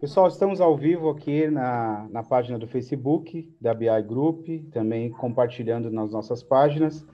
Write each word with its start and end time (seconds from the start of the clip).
Pessoal, 0.00 0.28
estamos 0.28 0.62
ao 0.62 0.74
vivo 0.78 1.10
aqui 1.10 1.46
na, 1.48 2.08
na 2.08 2.22
página 2.22 2.58
do 2.58 2.66
Facebook 2.66 3.54
da 3.60 3.74
BI 3.74 4.02
Group, 4.08 4.48
também 4.72 5.10
compartilhando 5.10 5.90
nas 5.90 6.10
nossas 6.10 6.42
páginas. 6.42 7.06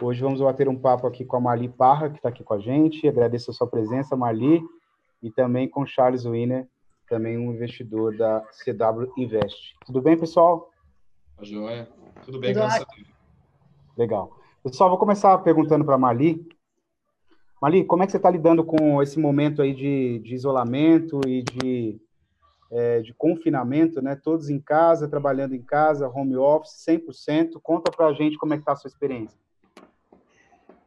Hoje 0.00 0.22
vamos 0.22 0.40
bater 0.40 0.66
um 0.66 0.74
papo 0.74 1.06
aqui 1.06 1.22
com 1.22 1.36
a 1.36 1.40
Marli 1.40 1.68
Parra, 1.68 2.08
que 2.08 2.16
está 2.16 2.30
aqui 2.30 2.42
com 2.42 2.54
a 2.54 2.58
gente. 2.58 3.06
Agradeço 3.06 3.50
a 3.50 3.54
sua 3.54 3.66
presença, 3.66 4.16
Marli, 4.16 4.62
e 5.22 5.30
também 5.30 5.68
com 5.68 5.84
Charles 5.84 6.24
Wiener, 6.24 6.66
também 7.06 7.36
um 7.36 7.52
investidor 7.52 8.16
da 8.16 8.40
CW 8.40 9.12
Invest. 9.18 9.76
Tudo 9.84 10.00
bem, 10.00 10.16
pessoal? 10.16 10.70
Tá 11.36 11.44
joia. 11.44 11.90
Tudo 12.24 12.40
bem, 12.40 12.54
Tudo 12.54 12.62
graças 12.62 12.80
a 12.80 12.94
Deus. 12.96 13.08
Legal. 13.98 14.32
Pessoal, 14.62 14.88
vou 14.88 14.98
começar 14.98 15.36
perguntando 15.40 15.84
para 15.84 15.96
a 15.96 15.98
Marli. 15.98 16.48
Marli, 17.60 17.84
como 17.84 18.02
é 18.02 18.06
que 18.06 18.12
você 18.12 18.16
está 18.16 18.30
lidando 18.30 18.64
com 18.64 19.02
esse 19.02 19.20
momento 19.20 19.60
aí 19.60 19.74
de, 19.74 20.20
de 20.20 20.34
isolamento 20.34 21.20
e 21.28 21.42
de 21.42 22.00
é, 22.70 23.00
de 23.00 23.12
confinamento, 23.14 24.00
né? 24.00 24.14
Todos 24.16 24.48
em 24.48 24.60
casa, 24.60 25.08
trabalhando 25.08 25.54
em 25.54 25.62
casa, 25.62 26.08
home 26.08 26.36
office, 26.36 26.84
100%. 26.86 27.60
Conta 27.62 27.90
para 27.90 28.06
a 28.06 28.12
gente 28.12 28.38
como 28.38 28.54
é 28.54 28.56
que 28.56 28.62
está 28.62 28.72
a 28.72 28.76
sua 28.76 28.88
experiência. 28.88 29.38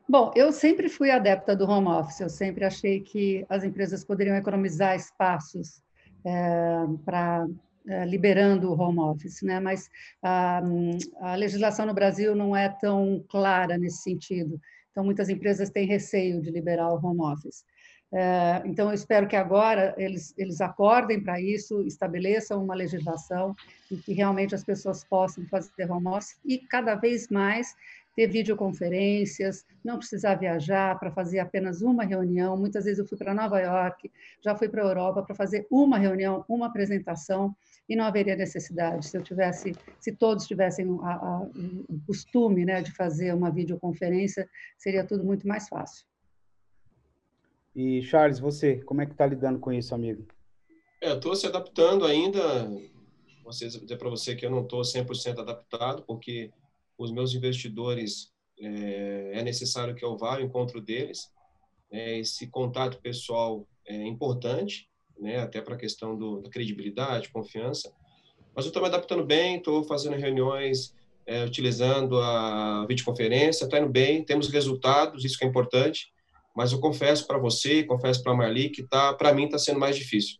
Bom, 0.07 0.31
eu 0.35 0.51
sempre 0.51 0.89
fui 0.89 1.09
adepta 1.09 1.55
do 1.55 1.69
home 1.69 1.87
office, 1.87 2.19
eu 2.19 2.29
sempre 2.29 2.65
achei 2.65 2.99
que 2.99 3.45
as 3.49 3.63
empresas 3.63 4.03
poderiam 4.03 4.35
economizar 4.35 4.95
espaços 4.95 5.81
é, 6.25 6.85
para 7.05 7.47
é, 7.87 8.05
liberando 8.05 8.71
o 8.71 8.79
home 8.79 8.99
office, 8.99 9.41
né? 9.41 9.59
Mas 9.59 9.89
a, 10.21 10.61
a 11.21 11.35
legislação 11.35 11.85
no 11.85 11.93
Brasil 11.93 12.35
não 12.35 12.55
é 12.55 12.69
tão 12.69 13.23
clara 13.29 13.77
nesse 13.77 14.03
sentido. 14.03 14.59
Então, 14.91 15.03
muitas 15.03 15.29
empresas 15.29 15.69
têm 15.69 15.87
receio 15.87 16.41
de 16.41 16.51
liberar 16.51 16.93
o 16.93 17.03
home 17.03 17.21
office. 17.21 17.65
É, 18.15 18.61
então, 18.63 18.89
eu 18.89 18.93
espero 18.93 19.27
que 19.27 19.35
agora 19.35 19.95
eles, 19.97 20.35
eles 20.37 20.61
acordem 20.61 21.19
para 21.19 21.41
isso, 21.41 21.81
estabeleçam 21.81 22.63
uma 22.63 22.75
legislação 22.75 23.55
e 23.89 23.97
que 23.97 24.13
realmente 24.13 24.53
as 24.53 24.63
pessoas 24.63 25.03
possam 25.03 25.43
fazer 25.47 25.89
home 25.89 26.07
office 26.07 26.39
e 26.45 26.59
cada 26.59 26.93
vez 26.93 27.27
mais 27.29 27.75
ter 28.15 28.27
videoconferências, 28.27 29.65
não 29.83 29.97
precisar 29.97 30.35
viajar 30.35 30.99
para 30.99 31.11
fazer 31.11 31.39
apenas 31.39 31.81
uma 31.81 32.03
reunião. 32.03 32.55
Muitas 32.55 32.85
vezes 32.85 32.99
eu 32.99 33.07
fui 33.07 33.17
para 33.17 33.33
Nova 33.33 33.59
York, 33.59 34.11
já 34.39 34.55
fui 34.55 34.69
para 34.69 34.83
a 34.83 34.85
Europa 34.85 35.23
para 35.23 35.33
fazer 35.33 35.65
uma 35.71 35.97
reunião, 35.97 36.45
uma 36.47 36.67
apresentação, 36.67 37.55
e 37.89 37.95
não 37.95 38.05
haveria 38.05 38.35
necessidade. 38.35 39.07
Se 39.07 39.17
eu 39.17 39.23
tivesse, 39.23 39.75
se 39.99 40.11
todos 40.11 40.47
tivessem 40.47 40.87
o 40.87 41.01
costume 42.05 42.63
né, 42.63 42.81
de 42.81 42.91
fazer 42.91 43.33
uma 43.33 43.51
videoconferência, 43.51 44.47
seria 44.77 45.03
tudo 45.03 45.23
muito 45.23 45.47
mais 45.47 45.67
fácil. 45.67 46.05
E 47.75 48.03
Charles, 48.03 48.39
você, 48.39 48.77
como 48.83 49.01
é 49.01 49.05
que 49.05 49.13
está 49.13 49.25
lidando 49.25 49.59
com 49.59 49.71
isso, 49.71 49.95
amigo? 49.95 50.27
É, 51.01 51.13
estou 51.13 51.35
se 51.35 51.47
adaptando 51.47 52.05
ainda. 52.05 52.65
Vou 53.43 53.51
dizer 53.51 53.97
para 53.97 54.09
você 54.09 54.35
que 54.35 54.45
eu 54.45 54.51
não 54.51 54.61
estou 54.61 54.81
100% 54.81 55.39
adaptado, 55.39 56.03
porque 56.03 56.51
os 56.97 57.11
meus 57.11 57.33
investidores 57.33 58.31
é, 58.59 59.31
é, 59.33 59.43
necessário 59.43 59.95
que 59.95 60.05
eu 60.05 60.15
vá 60.15 60.35
ao 60.35 60.41
encontro 60.41 60.79
deles. 60.79 61.31
É, 61.91 62.19
esse 62.19 62.47
contato 62.47 63.01
pessoal 63.01 63.67
é 63.85 64.05
importante, 64.05 64.87
né, 65.19 65.39
até 65.39 65.61
para 65.61 65.75
a 65.75 65.77
questão 65.77 66.15
do, 66.17 66.41
da 66.41 66.49
credibilidade, 66.49 67.29
confiança. 67.29 67.91
Mas 68.55 68.65
eu 68.65 68.69
estou 68.69 68.81
me 68.81 68.87
adaptando 68.87 69.25
bem, 69.25 69.57
estou 69.57 69.83
fazendo 69.83 70.15
reuniões 70.15 70.95
é, 71.25 71.43
utilizando 71.43 72.19
a 72.19 72.85
videoconferência, 72.87 73.65
está 73.65 73.79
indo 73.79 73.89
bem, 73.89 74.23
temos 74.23 74.47
resultados, 74.49 75.25
isso 75.25 75.37
que 75.37 75.43
é 75.43 75.47
importante 75.47 76.12
mas 76.55 76.71
eu 76.71 76.79
confesso 76.79 77.25
para 77.25 77.37
você, 77.37 77.83
confesso 77.83 78.21
para 78.21 78.31
a 78.31 78.35
Marli, 78.35 78.69
que 78.69 78.83
tá, 78.83 79.13
para 79.13 79.33
mim 79.33 79.45
está 79.45 79.57
sendo 79.57 79.79
mais 79.79 79.95
difícil. 79.95 80.37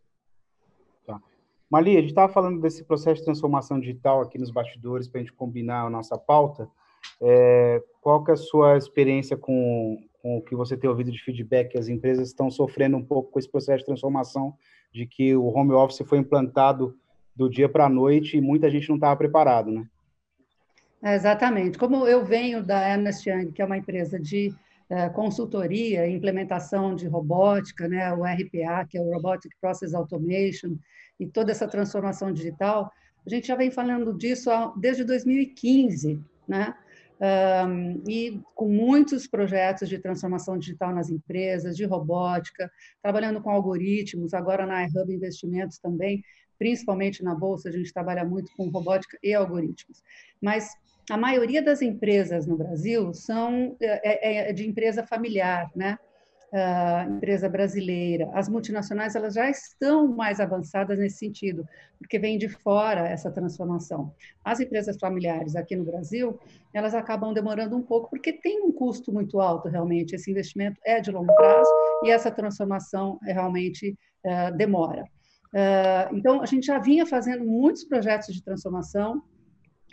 Tá. 1.06 1.20
Marli, 1.68 1.96
a 1.96 2.00
gente 2.00 2.10
estava 2.10 2.32
falando 2.32 2.60
desse 2.60 2.84
processo 2.84 3.20
de 3.20 3.24
transformação 3.24 3.80
digital 3.80 4.20
aqui 4.20 4.38
nos 4.38 4.50
bastidores 4.50 5.08
para 5.08 5.20
a 5.20 5.24
gente 5.24 5.32
combinar 5.32 5.82
a 5.82 5.90
nossa 5.90 6.16
pauta. 6.16 6.68
É, 7.20 7.82
qual 8.00 8.24
que 8.24 8.30
é 8.30 8.34
a 8.34 8.36
sua 8.36 8.76
experiência 8.76 9.36
com, 9.36 9.98
com 10.22 10.38
o 10.38 10.42
que 10.42 10.54
você 10.54 10.76
tem 10.76 10.88
ouvido 10.88 11.12
de 11.12 11.22
feedback 11.22 11.76
as 11.76 11.88
empresas 11.88 12.28
estão 12.28 12.50
sofrendo 12.50 12.96
um 12.96 13.04
pouco 13.04 13.30
com 13.30 13.38
esse 13.38 13.50
processo 13.50 13.80
de 13.80 13.86
transformação, 13.86 14.54
de 14.92 15.06
que 15.06 15.36
o 15.36 15.46
home 15.48 15.72
office 15.72 16.06
foi 16.06 16.18
implantado 16.18 16.96
do 17.36 17.50
dia 17.50 17.68
para 17.68 17.86
a 17.86 17.90
noite 17.90 18.36
e 18.36 18.40
muita 18.40 18.70
gente 18.70 18.88
não 18.88 18.96
estava 18.96 19.16
preparado, 19.16 19.70
né? 19.70 19.86
É, 21.02 21.14
exatamente. 21.14 21.76
Como 21.76 22.06
eu 22.06 22.24
venho 22.24 22.62
da 22.62 22.88
Ernest 22.88 23.28
Young, 23.28 23.52
que 23.52 23.60
é 23.60 23.64
uma 23.64 23.76
empresa 23.76 24.18
de 24.18 24.54
consultoria, 25.14 26.08
implementação 26.08 26.94
de 26.94 27.06
robótica, 27.06 27.88
né, 27.88 28.12
o 28.12 28.22
RPA, 28.24 28.86
que 28.88 28.98
é 28.98 29.00
o 29.00 29.12
Robotic 29.12 29.52
Process 29.60 29.94
Automation, 29.94 30.76
e 31.18 31.26
toda 31.26 31.52
essa 31.52 31.66
transformação 31.66 32.32
digital, 32.32 32.92
a 33.26 33.30
gente 33.30 33.46
já 33.46 33.56
vem 33.56 33.70
falando 33.70 34.12
disso 34.12 34.50
desde 34.76 35.04
2015, 35.04 36.20
né? 36.46 36.74
Um, 37.20 38.02
e 38.08 38.42
com 38.54 38.68
muitos 38.68 39.26
projetos 39.26 39.88
de 39.88 39.98
transformação 39.98 40.58
digital 40.58 40.92
nas 40.92 41.08
empresas, 41.08 41.76
de 41.76 41.84
robótica, 41.84 42.70
trabalhando 43.00 43.40
com 43.40 43.50
algoritmos, 43.50 44.34
agora 44.34 44.66
na 44.66 44.84
iHub 44.84 45.10
Investimentos 45.10 45.78
também, 45.78 46.22
principalmente 46.58 47.22
na 47.22 47.34
Bolsa, 47.34 47.68
a 47.68 47.72
gente 47.72 47.92
trabalha 47.92 48.24
muito 48.24 48.52
com 48.56 48.68
robótica 48.68 49.16
e 49.22 49.32
algoritmos. 49.32 50.02
Mas 50.42 50.68
a 51.10 51.16
maioria 51.16 51.62
das 51.62 51.82
empresas 51.82 52.46
no 52.46 52.56
Brasil 52.56 53.12
são 53.12 53.76
é, 53.80 54.48
é, 54.48 54.50
é 54.50 54.52
de 54.52 54.66
empresa 54.66 55.04
familiar, 55.04 55.70
né? 55.74 55.98
Uh, 56.52 57.16
empresa 57.16 57.48
brasileira. 57.48 58.30
As 58.32 58.48
multinacionais 58.48 59.16
elas 59.16 59.34
já 59.34 59.50
estão 59.50 60.06
mais 60.06 60.38
avançadas 60.38 61.00
nesse 61.00 61.18
sentido, 61.18 61.66
porque 61.98 62.16
vem 62.16 62.38
de 62.38 62.48
fora 62.48 63.08
essa 63.08 63.28
transformação. 63.28 64.14
As 64.44 64.60
empresas 64.60 64.96
familiares 64.96 65.56
aqui 65.56 65.74
no 65.74 65.84
Brasil, 65.84 66.38
elas 66.72 66.94
acabam 66.94 67.34
demorando 67.34 67.76
um 67.76 67.82
pouco, 67.82 68.08
porque 68.08 68.32
tem 68.32 68.62
um 68.62 68.70
custo 68.70 69.12
muito 69.12 69.40
alto, 69.40 69.68
realmente. 69.68 70.14
Esse 70.14 70.30
investimento 70.30 70.80
é 70.84 71.00
de 71.00 71.10
longo 71.10 71.34
prazo 71.34 71.70
e 72.04 72.10
essa 72.12 72.30
transformação 72.30 73.18
realmente 73.24 73.98
uh, 74.24 74.56
demora. 74.56 75.02
Uh, 75.52 76.14
então, 76.16 76.40
a 76.40 76.46
gente 76.46 76.66
já 76.66 76.78
vinha 76.78 77.04
fazendo 77.04 77.44
muitos 77.44 77.82
projetos 77.82 78.32
de 78.32 78.42
transformação, 78.44 79.20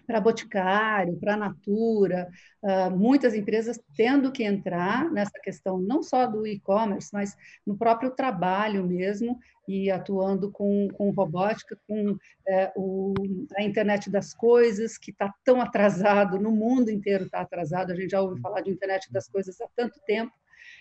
para 0.05 0.21
Boticário, 0.21 1.17
para 1.17 1.37
Natura, 1.37 2.29
uh, 2.61 2.91
muitas 2.91 3.33
empresas 3.33 3.79
tendo 3.95 4.31
que 4.31 4.43
entrar 4.43 5.09
nessa 5.11 5.39
questão 5.41 5.79
não 5.79 6.01
só 6.01 6.25
do 6.25 6.45
e-commerce, 6.45 7.09
mas 7.13 7.35
no 7.65 7.77
próprio 7.77 8.11
trabalho 8.11 8.85
mesmo, 8.85 9.39
e 9.67 9.89
atuando 9.89 10.51
com, 10.51 10.89
com 10.93 11.11
robótica, 11.11 11.77
com 11.87 12.17
é, 12.47 12.71
o, 12.75 13.13
a 13.55 13.63
internet 13.63 14.09
das 14.09 14.33
coisas, 14.33 14.97
que 14.97 15.11
está 15.11 15.33
tão 15.45 15.61
atrasado, 15.61 16.39
no 16.39 16.51
mundo 16.51 16.89
inteiro 16.89 17.25
está 17.25 17.41
atrasado, 17.41 17.91
a 17.91 17.95
gente 17.95 18.11
já 18.11 18.21
ouve 18.21 18.41
falar 18.41 18.61
de 18.61 18.71
internet 18.71 19.11
das 19.11 19.27
coisas 19.29 19.59
há 19.61 19.67
tanto 19.75 19.99
tempo, 20.05 20.33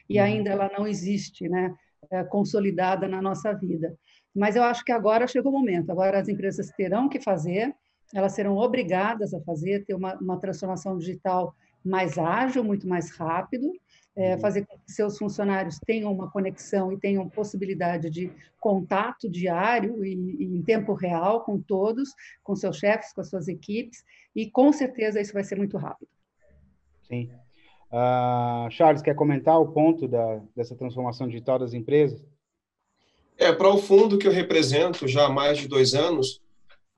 e 0.08 0.18
uhum. 0.18 0.24
ainda 0.24 0.50
ela 0.50 0.70
não 0.76 0.86
existe, 0.86 1.48
né, 1.48 1.74
é, 2.10 2.24
consolidada 2.24 3.06
na 3.06 3.22
nossa 3.22 3.52
vida. 3.52 3.96
Mas 4.34 4.56
eu 4.56 4.62
acho 4.62 4.84
que 4.84 4.92
agora 4.92 5.26
chegou 5.26 5.52
o 5.52 5.58
momento, 5.58 5.90
agora 5.90 6.18
as 6.18 6.28
empresas 6.28 6.70
terão 6.70 7.08
que 7.08 7.20
fazer, 7.20 7.74
elas 8.14 8.32
serão 8.32 8.56
obrigadas 8.56 9.32
a 9.32 9.40
fazer, 9.40 9.84
ter 9.84 9.94
uma, 9.94 10.14
uma 10.16 10.38
transformação 10.38 10.98
digital 10.98 11.54
mais 11.84 12.18
ágil, 12.18 12.62
muito 12.62 12.86
mais 12.86 13.10
rápido, 13.10 13.72
é, 14.16 14.34
uhum. 14.34 14.40
fazer 14.40 14.66
com 14.66 14.76
que 14.78 14.92
seus 14.92 15.16
funcionários 15.16 15.78
tenham 15.86 16.12
uma 16.12 16.30
conexão 16.30 16.92
e 16.92 16.98
tenham 16.98 17.28
possibilidade 17.28 18.10
de 18.10 18.30
contato 18.58 19.30
diário 19.30 20.04
e, 20.04 20.12
e, 20.12 20.44
em 20.44 20.62
tempo 20.62 20.92
real 20.92 21.42
com 21.44 21.60
todos, 21.60 22.10
com 22.42 22.54
seus 22.54 22.76
chefes, 22.76 23.12
com 23.12 23.20
as 23.20 23.30
suas 23.30 23.48
equipes, 23.48 24.04
e 24.34 24.50
com 24.50 24.72
certeza 24.72 25.20
isso 25.20 25.32
vai 25.32 25.44
ser 25.44 25.56
muito 25.56 25.76
rápido. 25.76 26.08
Sim. 27.08 27.30
Uh, 27.90 28.70
Charles, 28.70 29.02
quer 29.02 29.14
comentar 29.14 29.58
o 29.60 29.72
ponto 29.72 30.06
da, 30.06 30.40
dessa 30.54 30.76
transformação 30.76 31.26
digital 31.26 31.58
das 31.58 31.72
empresas? 31.72 32.22
É, 33.36 33.52
para 33.52 33.68
o 33.68 33.78
fundo 33.78 34.18
que 34.18 34.28
eu 34.28 34.32
represento 34.32 35.08
já 35.08 35.26
há 35.26 35.30
mais 35.30 35.58
de 35.58 35.66
dois 35.66 35.94
anos, 35.94 36.40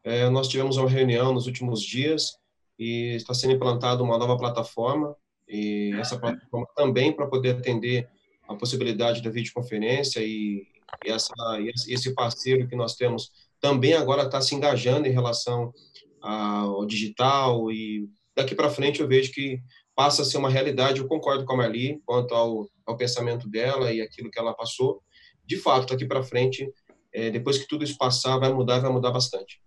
é, 0.05 0.29
nós 0.29 0.49
tivemos 0.49 0.77
uma 0.77 0.89
reunião 0.89 1.33
nos 1.33 1.47
últimos 1.47 1.83
dias 1.83 2.37
e 2.79 3.15
está 3.17 3.35
sendo 3.35 3.55
implantada 3.55 4.03
uma 4.03 4.19
nova 4.19 4.37
plataforma 4.37 5.17
e 5.49 5.93
essa 5.95 6.19
plataforma 6.19 6.67
também 6.75 7.13
para 7.13 7.27
poder 7.27 7.57
atender 7.57 8.09
a 8.49 8.55
possibilidade 8.55 9.23
da 9.23 9.31
videoconferência 9.31 10.21
e, 10.21 10.67
e, 11.05 11.11
essa, 11.11 11.33
e 11.61 11.71
esse 11.93 12.15
parceiro 12.15 12.67
que 12.69 12.75
nós 12.75 12.97
temos 12.97 13.31
também 13.61 13.95
agora 13.95 14.23
está 14.25 14.41
se 14.41 14.55
engajando 14.55 15.07
em 15.07 15.13
relação 15.13 15.73
ao 16.21 16.85
digital 16.85 17.71
e 17.71 18.09
daqui 18.35 18.55
para 18.55 18.71
frente 18.71 19.01
eu 19.01 19.09
vejo 19.09 19.33
que 19.33 19.61
passa 19.95 20.23
a 20.23 20.25
ser 20.25 20.39
uma 20.39 20.51
realidade. 20.51 21.01
Eu 21.01 21.09
concordo 21.09 21.45
com 21.45 21.53
a 21.53 21.57
Marli 21.57 22.01
quanto 22.05 22.35
ao, 22.35 22.69
ao 22.87 22.97
pensamento 22.97 23.49
dela 23.49 23.93
e 23.93 24.01
aquilo 24.01 24.31
que 24.31 24.39
ela 24.39 24.55
passou. 24.55 25.03
De 25.45 25.57
fato, 25.57 25.89
daqui 25.89 26.07
para 26.07 26.23
frente, 26.23 26.69
é, 27.13 27.31
depois 27.31 27.59
que 27.59 27.69
tudo 27.69 27.85
isso 27.85 27.99
passar, 27.99 28.39
vai 28.39 28.53
mudar, 28.53 28.81
vai 28.81 28.91
mudar 28.91 29.11
bastante. 29.11 29.61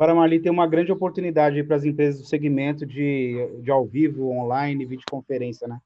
Agora, 0.00 0.14
Marli, 0.14 0.40
tem 0.40 0.50
uma 0.50 0.66
grande 0.66 0.90
oportunidade 0.90 1.62
para 1.62 1.76
as 1.76 1.84
empresas 1.84 2.22
do 2.22 2.26
segmento 2.26 2.86
de, 2.86 3.36
de 3.60 3.70
ao 3.70 3.84
vivo, 3.84 4.30
online, 4.30 4.86
videoconferência, 4.86 5.68
né? 5.68 5.78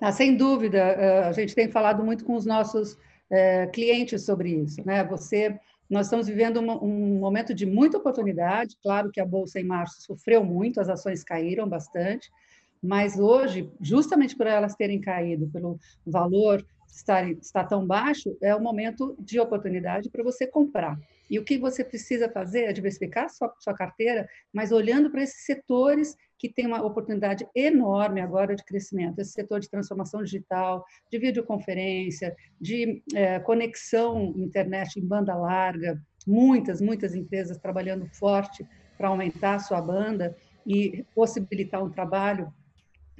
Ah, 0.00 0.10
sem 0.10 0.34
dúvida, 0.34 0.78
eh, 0.78 1.24
a 1.24 1.32
gente 1.32 1.54
tem 1.54 1.70
falado 1.70 2.02
muito 2.02 2.24
com 2.24 2.34
os 2.34 2.46
nossos 2.46 2.96
é, 3.28 3.66
clientes 3.66 4.24
sobre 4.24 4.48
isso. 4.48 4.82
Né? 4.82 5.04
Você, 5.04 5.60
nós 5.90 6.06
estamos 6.06 6.26
vivendo 6.26 6.58
um, 6.58 6.70
um 6.82 7.18
momento 7.18 7.52
de 7.52 7.66
muita 7.66 7.98
oportunidade. 7.98 8.74
Claro 8.82 9.10
que 9.10 9.20
a 9.20 9.26
bolsa 9.26 9.60
em 9.60 9.64
março 9.64 10.00
sofreu 10.00 10.42
muito, 10.42 10.80
as 10.80 10.88
ações 10.88 11.22
caíram 11.22 11.68
bastante, 11.68 12.30
mas 12.82 13.18
hoje, 13.18 13.70
justamente 13.78 14.34
por 14.34 14.46
elas 14.46 14.74
terem 14.74 15.02
caído, 15.02 15.46
pelo 15.48 15.78
valor 16.06 16.64
estar, 16.88 17.30
estar 17.30 17.64
tão 17.64 17.86
baixo, 17.86 18.34
é 18.40 18.54
o 18.54 18.62
momento 18.62 19.14
de 19.18 19.38
oportunidade 19.38 20.08
para 20.08 20.24
você 20.24 20.46
comprar. 20.46 20.98
E 21.30 21.38
o 21.38 21.44
que 21.44 21.56
você 21.56 21.84
precisa 21.84 22.28
fazer 22.28 22.64
é 22.64 22.72
diversificar 22.72 23.30
sua, 23.30 23.54
sua 23.60 23.72
carteira, 23.72 24.28
mas 24.52 24.72
olhando 24.72 25.10
para 25.10 25.22
esses 25.22 25.46
setores 25.46 26.16
que 26.36 26.48
têm 26.48 26.66
uma 26.66 26.84
oportunidade 26.84 27.46
enorme 27.54 28.20
agora 28.20 28.56
de 28.56 28.64
crescimento. 28.64 29.20
Esse 29.20 29.32
setor 29.32 29.60
de 29.60 29.70
transformação 29.70 30.24
digital, 30.24 30.84
de 31.10 31.18
videoconferência, 31.18 32.34
de 32.60 33.02
é, 33.14 33.38
conexão 33.38 34.32
internet 34.36 34.98
em 34.98 35.06
banda 35.06 35.34
larga, 35.34 36.02
muitas, 36.26 36.80
muitas 36.80 37.14
empresas 37.14 37.58
trabalhando 37.58 38.06
forte 38.06 38.66
para 38.98 39.08
aumentar 39.08 39.54
a 39.54 39.58
sua 39.60 39.80
banda 39.80 40.36
e 40.66 41.04
possibilitar 41.14 41.82
um 41.82 41.90
trabalho 41.90 42.52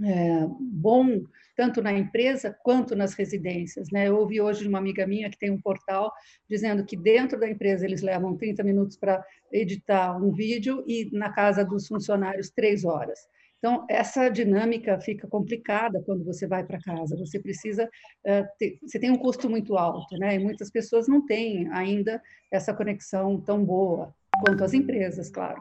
é, 0.04 0.46
bom 0.60 1.22
tanto 1.56 1.82
na 1.82 1.92
empresa 1.92 2.56
quanto 2.62 2.96
nas 2.96 3.12
residências. 3.12 3.88
Né? 3.92 4.08
Eu 4.08 4.16
ouvi 4.16 4.40
hoje 4.40 4.62
de 4.62 4.68
uma 4.68 4.78
amiga 4.78 5.06
minha 5.06 5.28
que 5.28 5.38
tem 5.38 5.50
um 5.50 5.60
portal 5.60 6.10
dizendo 6.48 6.84
que 6.86 6.96
dentro 6.96 7.38
da 7.38 7.48
empresa 7.48 7.84
eles 7.84 8.00
levam 8.00 8.36
30 8.36 8.62
minutos 8.64 8.96
para 8.96 9.22
editar 9.52 10.16
um 10.16 10.32
vídeo 10.32 10.82
e 10.86 11.10
na 11.12 11.30
casa 11.30 11.64
dos 11.64 11.86
funcionários 11.86 12.50
três 12.50 12.84
horas. 12.84 13.18
Então, 13.58 13.84
essa 13.90 14.30
dinâmica 14.30 14.98
fica 15.00 15.28
complicada 15.28 16.02
quando 16.06 16.24
você 16.24 16.46
vai 16.46 16.64
para 16.64 16.80
casa. 16.80 17.14
Você 17.18 17.38
precisa, 17.38 17.84
uh, 17.84 18.46
ter, 18.58 18.78
você 18.80 18.98
tem 18.98 19.10
um 19.10 19.18
custo 19.18 19.50
muito 19.50 19.76
alto, 19.76 20.16
né? 20.16 20.36
E 20.36 20.38
muitas 20.38 20.70
pessoas 20.70 21.06
não 21.06 21.26
têm 21.26 21.68
ainda 21.70 22.22
essa 22.50 22.72
conexão 22.72 23.38
tão 23.38 23.62
boa 23.62 24.14
quanto 24.42 24.64
as 24.64 24.72
empresas, 24.72 25.28
claro. 25.28 25.60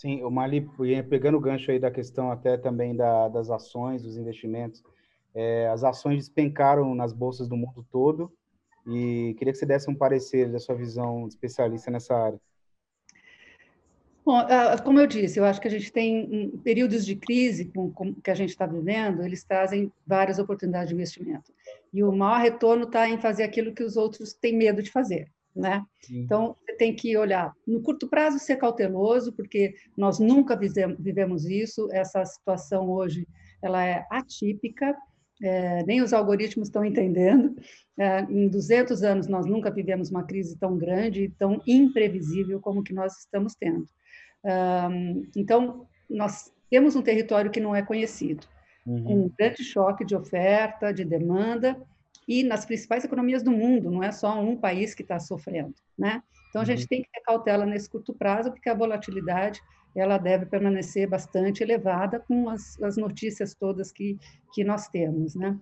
Sim, 0.00 0.22
o 0.22 0.30
Mali, 0.30 0.66
pegando 1.10 1.36
o 1.36 1.40
gancho 1.40 1.70
aí 1.70 1.78
da 1.78 1.90
questão 1.90 2.32
até 2.32 2.56
também 2.56 2.96
da, 2.96 3.28
das 3.28 3.50
ações, 3.50 4.02
dos 4.02 4.16
investimentos, 4.16 4.82
é, 5.34 5.68
as 5.68 5.84
ações 5.84 6.16
despencaram 6.16 6.94
nas 6.94 7.12
bolsas 7.12 7.46
do 7.46 7.54
mundo 7.54 7.84
todo 7.92 8.32
e 8.86 9.34
queria 9.36 9.52
que 9.52 9.58
você 9.58 9.66
desse 9.66 9.90
um 9.90 9.94
parecer 9.94 10.50
da 10.50 10.58
sua 10.58 10.74
visão 10.74 11.28
de 11.28 11.34
especialista 11.34 11.90
nessa 11.90 12.14
área. 12.16 12.40
Bom, 14.24 14.38
como 14.84 14.98
eu 14.98 15.06
disse, 15.06 15.38
eu 15.38 15.44
acho 15.44 15.60
que 15.60 15.68
a 15.68 15.70
gente 15.70 15.92
tem 15.92 16.50
períodos 16.64 17.04
de 17.04 17.14
crise 17.14 17.70
que 18.24 18.30
a 18.30 18.34
gente 18.34 18.50
está 18.50 18.64
vivendo, 18.64 19.22
eles 19.22 19.44
trazem 19.44 19.92
várias 20.06 20.38
oportunidades 20.38 20.88
de 20.88 20.94
investimento. 20.94 21.52
E 21.92 22.02
o 22.02 22.10
maior 22.10 22.40
retorno 22.40 22.84
está 22.84 23.06
em 23.06 23.18
fazer 23.18 23.42
aquilo 23.42 23.74
que 23.74 23.84
os 23.84 23.98
outros 23.98 24.32
têm 24.32 24.56
medo 24.56 24.82
de 24.82 24.90
fazer, 24.90 25.30
né? 25.54 25.84
Então, 26.10 26.56
você 26.60 26.76
tem 26.76 26.94
que 26.94 27.16
olhar, 27.16 27.52
no 27.66 27.82
curto 27.82 28.08
prazo, 28.08 28.38
ser 28.38 28.56
cauteloso, 28.56 29.32
porque 29.32 29.74
nós 29.96 30.18
nunca 30.18 30.56
vivemos 30.56 31.44
isso, 31.44 31.88
essa 31.92 32.24
situação 32.24 32.88
hoje 32.88 33.26
ela 33.62 33.84
é 33.84 34.06
atípica, 34.10 34.96
é, 35.42 35.82
nem 35.84 36.02
os 36.02 36.12
algoritmos 36.12 36.68
estão 36.68 36.84
entendendo. 36.84 37.56
É, 37.98 38.20
em 38.22 38.48
200 38.48 39.02
anos, 39.02 39.26
nós 39.26 39.46
nunca 39.46 39.70
vivemos 39.70 40.10
uma 40.10 40.22
crise 40.22 40.56
tão 40.58 40.76
grande 40.76 41.24
e 41.24 41.30
tão 41.30 41.60
imprevisível 41.66 42.60
como 42.60 42.82
que 42.82 42.92
nós 42.92 43.20
estamos 43.20 43.54
tendo. 43.54 43.86
Um, 44.44 45.26
então, 45.36 45.86
nós 46.08 46.52
temos 46.70 46.96
um 46.96 47.02
território 47.02 47.50
que 47.50 47.60
não 47.60 47.74
é 47.74 47.82
conhecido, 47.82 48.46
uhum. 48.86 49.24
um 49.24 49.30
grande 49.36 49.62
choque 49.64 50.04
de 50.04 50.14
oferta, 50.14 50.92
de 50.92 51.04
demanda, 51.04 51.76
e 52.28 52.44
nas 52.44 52.64
principais 52.64 53.04
economias 53.04 53.42
do 53.42 53.50
mundo, 53.50 53.90
não 53.90 54.02
é 54.02 54.12
só 54.12 54.40
um 54.40 54.56
país 54.56 54.94
que 54.94 55.02
está 55.02 55.18
sofrendo, 55.18 55.74
né? 55.98 56.22
Então, 56.48 56.62
a 56.62 56.64
gente 56.64 56.82
uhum. 56.82 56.88
tem 56.88 57.02
que 57.02 57.10
ter 57.10 57.20
cautela 57.20 57.64
nesse 57.64 57.88
curto 57.88 58.12
prazo, 58.12 58.50
porque 58.50 58.68
a 58.68 58.74
volatilidade 58.74 59.60
ela 59.94 60.18
deve 60.18 60.46
permanecer 60.46 61.08
bastante 61.08 61.62
elevada 61.62 62.20
com 62.20 62.48
as, 62.48 62.80
as 62.82 62.96
notícias 62.96 63.54
todas 63.54 63.90
que, 63.90 64.18
que 64.52 64.62
nós 64.62 64.88
temos, 64.88 65.34
né? 65.34 65.58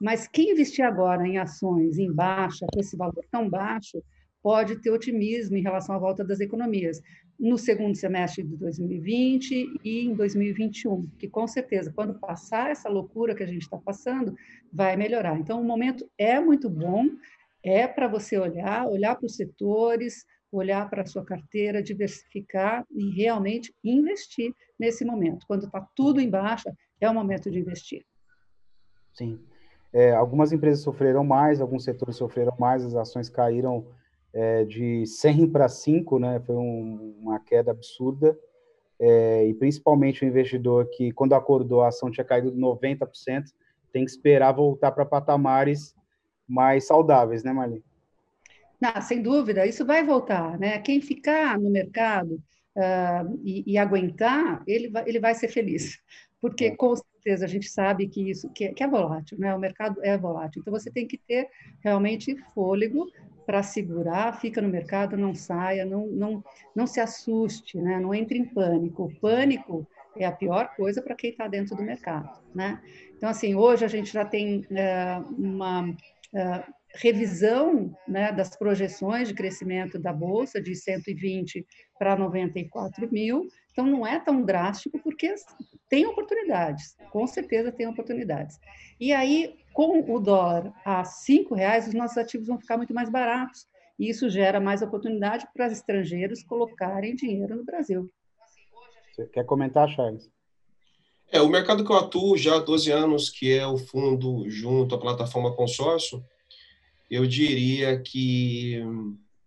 Mas 0.00 0.26
quem 0.26 0.52
investir 0.52 0.84
agora 0.84 1.26
em 1.26 1.38
ações 1.38 1.98
em 1.98 2.10
baixa, 2.10 2.66
com 2.72 2.80
esse 2.80 2.96
valor 2.96 3.24
tão 3.30 3.48
baixo, 3.48 4.02
pode 4.42 4.80
ter 4.80 4.90
otimismo 4.90 5.56
em 5.56 5.62
relação 5.62 5.94
à 5.94 5.98
volta 5.98 6.24
das 6.24 6.40
economias 6.40 7.02
no 7.40 7.56
segundo 7.56 7.96
semestre 7.96 8.42
de 8.42 8.54
2020 8.54 9.80
e 9.82 10.04
em 10.04 10.14
2021, 10.14 11.08
que 11.18 11.26
com 11.26 11.46
certeza, 11.46 11.90
quando 11.90 12.18
passar 12.18 12.70
essa 12.70 12.88
loucura 12.90 13.34
que 13.34 13.42
a 13.42 13.46
gente 13.46 13.62
está 13.62 13.78
passando, 13.78 14.34
vai 14.70 14.94
melhorar. 14.94 15.38
Então, 15.38 15.58
o 15.58 15.64
momento 15.64 16.06
é 16.18 16.38
muito 16.38 16.68
bom, 16.68 17.06
é 17.64 17.88
para 17.88 18.06
você 18.06 18.36
olhar, 18.36 18.86
olhar 18.86 19.16
para 19.16 19.24
os 19.24 19.36
setores, 19.36 20.26
olhar 20.52 20.90
para 20.90 21.00
a 21.00 21.06
sua 21.06 21.24
carteira, 21.24 21.82
diversificar 21.82 22.84
e 22.90 23.08
realmente 23.10 23.74
investir 23.82 24.52
nesse 24.78 25.02
momento. 25.02 25.46
Quando 25.46 25.64
está 25.64 25.80
tudo 25.96 26.20
em 26.20 26.28
baixa, 26.28 26.74
é 27.00 27.08
o 27.08 27.14
momento 27.14 27.50
de 27.50 27.58
investir. 27.58 28.04
Sim. 29.14 29.40
É, 29.92 30.12
algumas 30.12 30.52
empresas 30.52 30.84
sofreram 30.84 31.24
mais, 31.24 31.60
alguns 31.60 31.84
setores 31.84 32.16
sofreram 32.16 32.54
mais, 32.58 32.84
as 32.84 32.94
ações 32.94 33.30
caíram 33.30 33.86
é, 34.32 34.64
de 34.64 35.06
100 35.06 35.50
para 35.50 35.68
5, 35.68 36.18
né? 36.18 36.40
Foi 36.46 36.56
um, 36.56 37.16
uma 37.20 37.40
queda 37.40 37.70
absurda. 37.70 38.38
É, 38.98 39.46
e 39.46 39.54
principalmente 39.54 40.24
o 40.24 40.28
investidor 40.28 40.86
que, 40.90 41.10
quando 41.12 41.34
acordou, 41.34 41.82
a 41.82 41.88
ação 41.88 42.10
tinha 42.10 42.24
caído 42.24 42.52
90%, 42.52 43.44
tem 43.92 44.04
que 44.04 44.10
esperar 44.10 44.52
voltar 44.52 44.92
para 44.92 45.06
patamares 45.06 45.94
mais 46.46 46.86
saudáveis, 46.86 47.42
né, 47.42 47.52
Marli? 47.52 47.82
Não, 48.80 49.00
sem 49.00 49.22
dúvida, 49.22 49.66
isso 49.66 49.84
vai 49.84 50.04
voltar. 50.04 50.58
Né? 50.58 50.78
Quem 50.80 51.00
ficar 51.00 51.58
no 51.58 51.70
mercado 51.70 52.42
uh, 52.76 53.40
e, 53.44 53.64
e, 53.66 53.78
aguentar, 53.78 54.62
ele 54.66 54.88
vai, 54.88 55.04
ele 55.06 55.20
vai 55.20 55.34
ser 55.34 55.48
feliz. 55.48 55.98
Porque, 56.40 56.66
é. 56.66 56.76
com 56.76 56.94
certeza, 56.96 57.44
a 57.44 57.48
gente 57.48 57.68
sabe 57.68 58.08
que 58.08 58.30
isso 58.30 58.50
que 58.50 58.64
é, 58.64 58.72
que 58.72 58.82
é 58.82 58.88
volátil, 58.88 59.38
né? 59.38 59.54
o 59.54 59.58
mercado 59.58 60.02
é 60.02 60.16
volátil. 60.16 60.60
Então, 60.60 60.72
você 60.72 60.90
tem 60.90 61.06
que 61.06 61.18
ter 61.18 61.48
realmente 61.82 62.34
fôlego 62.54 63.06
para 63.50 63.64
segurar, 63.64 64.38
fica 64.38 64.62
no 64.62 64.68
mercado, 64.68 65.16
não 65.16 65.34
saia, 65.34 65.84
não, 65.84 66.06
não, 66.06 66.44
não 66.72 66.86
se 66.86 67.00
assuste, 67.00 67.78
né? 67.78 67.98
não 67.98 68.14
entre 68.14 68.38
em 68.38 68.44
pânico. 68.44 69.06
O 69.06 69.14
pânico 69.16 69.84
é 70.16 70.24
a 70.24 70.30
pior 70.30 70.72
coisa 70.76 71.02
para 71.02 71.16
quem 71.16 71.30
está 71.30 71.48
dentro 71.48 71.74
do 71.74 71.82
mercado. 71.82 72.30
Né? 72.54 72.80
Então, 73.16 73.28
assim, 73.28 73.56
hoje 73.56 73.84
a 73.84 73.88
gente 73.88 74.12
já 74.12 74.24
tem 74.24 74.60
uh, 74.60 75.34
uma... 75.36 75.90
Uh, 75.90 76.80
revisão 76.92 77.96
né, 78.06 78.32
das 78.32 78.56
projeções 78.56 79.28
de 79.28 79.34
crescimento 79.34 79.96
da 79.96 80.12
Bolsa 80.12 80.60
de 80.60 80.74
120 80.74 81.64
para 81.96 82.16
94 82.16 83.08
mil. 83.12 83.46
Então, 83.72 83.86
não 83.86 84.06
é 84.06 84.18
tão 84.18 84.42
drástico, 84.42 84.98
porque 84.98 85.34
tem 85.88 86.06
oportunidades, 86.06 86.96
com 87.10 87.26
certeza 87.26 87.72
tem 87.72 87.86
oportunidades. 87.86 88.58
E 88.98 89.12
aí, 89.12 89.56
com 89.72 90.14
o 90.14 90.20
dólar 90.20 90.72
a 90.84 91.02
R$ 91.02 91.46
reais, 91.54 91.88
os 91.88 91.94
nossos 91.94 92.16
ativos 92.16 92.48
vão 92.48 92.58
ficar 92.58 92.76
muito 92.76 92.94
mais 92.94 93.10
baratos. 93.10 93.66
E 93.98 94.08
isso 94.08 94.30
gera 94.30 94.60
mais 94.60 94.82
oportunidade 94.82 95.46
para 95.54 95.66
os 95.66 95.72
estrangeiros 95.72 96.42
colocarem 96.42 97.14
dinheiro 97.14 97.56
no 97.56 97.64
Brasil. 97.64 98.10
Você 99.12 99.26
quer 99.26 99.44
comentar, 99.44 99.88
Charles? 99.90 100.30
É, 101.30 101.40
o 101.40 101.48
mercado 101.48 101.84
que 101.84 101.92
eu 101.92 101.96
atuo 101.96 102.36
já 102.36 102.56
há 102.56 102.60
12 102.60 102.90
anos, 102.90 103.30
que 103.30 103.52
é 103.52 103.66
o 103.66 103.76
fundo 103.76 104.48
junto 104.48 104.94
à 104.94 104.98
plataforma 104.98 105.54
consórcio, 105.54 106.24
eu 107.10 107.26
diria 107.26 108.00
que 108.00 108.82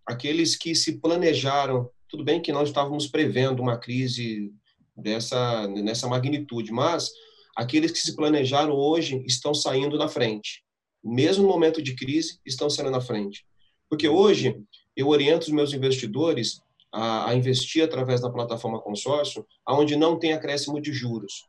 aqueles 0.06 0.56
que 0.56 0.76
se 0.76 1.00
planejaram, 1.00 1.90
tudo 2.14 2.24
bem 2.24 2.40
que 2.40 2.52
nós 2.52 2.70
estávamos 2.70 3.08
prevendo 3.08 3.60
uma 3.60 3.76
crise 3.76 4.54
dessa 4.96 5.68
nessa 5.68 6.08
magnitude, 6.08 6.72
mas 6.72 7.12
aqueles 7.56 7.92
que 7.92 7.98
se 7.98 8.16
planejaram 8.16 8.72
hoje 8.72 9.24
estão 9.26 9.52
saindo 9.52 9.98
na 9.98 10.08
frente. 10.08 10.64
Mesmo 11.04 11.42
no 11.42 11.50
momento 11.50 11.82
de 11.82 11.96
crise, 11.96 12.40
estão 12.46 12.70
saindo 12.70 12.92
na 12.92 13.02
frente. 13.02 13.44
Porque 13.90 14.08
hoje 14.08 14.56
eu 14.96 15.08
oriento 15.08 15.48
os 15.48 15.52
meus 15.52 15.74
investidores 15.74 16.62
a, 16.92 17.32
a 17.32 17.36
investir 17.36 17.84
através 17.84 18.22
da 18.22 18.30
plataforma 18.30 18.80
consórcio, 18.80 19.44
aonde 19.66 19.96
não 19.96 20.20
tem 20.20 20.34
acréscimo 20.34 20.80
de 20.80 20.94
juros. 20.94 21.48